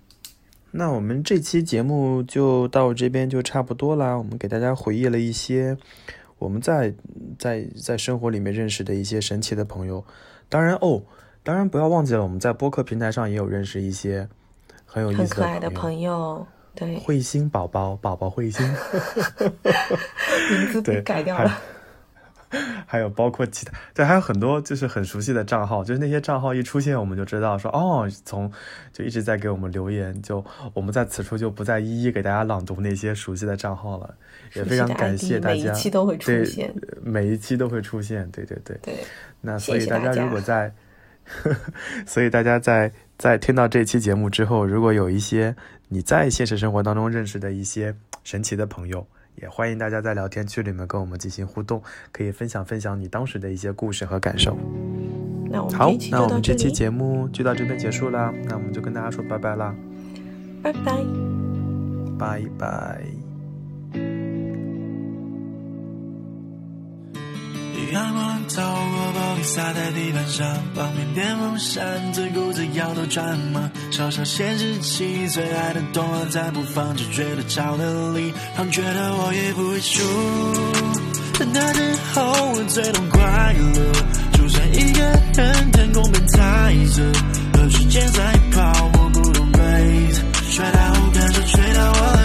[0.72, 4.18] 那我们这期节目就到这边就差不多啦。
[4.18, 5.78] 我们给大家回忆了一些
[6.38, 6.94] 我们在
[7.40, 10.06] 在在生活里面认识的一些神奇的朋友。
[10.50, 11.04] 当然哦，
[11.44, 14.28] 当然不要忘记了，我们在播客平台上也有认识一些
[14.86, 16.46] 很有意思、很可爱的朋友。
[16.76, 18.66] 对，彗星宝宝，宝宝彗星，
[20.52, 21.60] 名字被改掉了。
[22.86, 28.50] 还有包括其他，对，还有很多就是很熟悉的账号，就是那些账号一出现，我们就知道说，哦，从
[28.94, 30.44] 就一直在给我们留言，就
[30.74, 34.16] 我们在此处就不再一一给大家朗读那些熟悉的账号了，
[34.54, 36.74] 也非常感谢大家，每一期都会出现，
[37.04, 38.96] 每一期都会出现，对对对，对，
[39.42, 40.74] 那所以大家如果在，
[42.08, 45.54] 所以大家在在听到这期节目之后，如果有一些
[45.90, 47.94] 你在现实生活当中认识的一些
[48.24, 49.06] 神奇的朋友。
[49.42, 51.82] 也欢迎大家在聊天区里面跟我们进行互动，
[52.12, 54.58] 可以分享分享你当时的一些故事和感受。
[55.74, 59.74] 好，那我们这期节目就到这边结束啦，那我们就跟大家说拜拜啦，
[60.62, 60.98] 拜拜，
[62.20, 63.02] 拜拜。
[68.56, 73.70] 透过玻璃洒在地板上，旁边电风扇自顾自摇头转嘛？
[73.92, 80.04] 小小显示器最爱的动画在播放，只觉得超能力，让觉得我也不会输。
[81.34, 82.24] 长大之后
[82.56, 83.92] 我最懂快乐，
[84.34, 87.04] 就算一个人天空被踩着，
[87.54, 90.20] 和时间赛跑，我不懂 race，
[90.56, 90.80] 吹到
[91.14, 92.17] 感受吹到我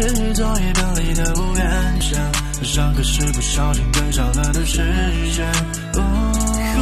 [0.00, 2.32] 是作业本里的不檐想
[2.62, 4.76] 上课时不小心跟上了的视
[5.32, 5.44] 间
[5.94, 6.32] 哦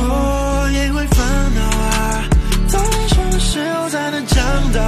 [0.09, 2.25] 我也会烦恼啊
[2.71, 4.81] 到底什么时候才能长大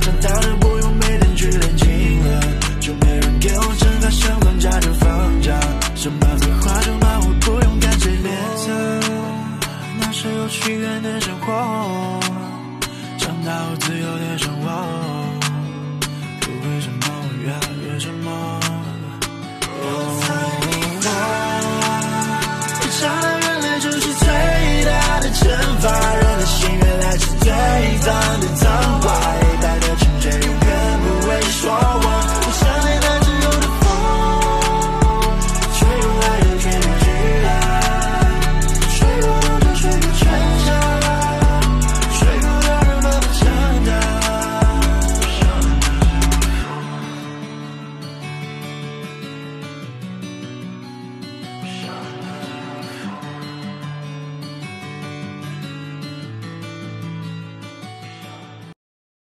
[0.00, 2.42] 长大了不用每天去练琴了
[2.80, 5.52] 就没人给我挣个想放假就放假
[5.94, 8.72] 想把废话就骂我不用感谢脸色
[10.00, 11.85] 那是候许愿的生活
[28.06, 28.45] done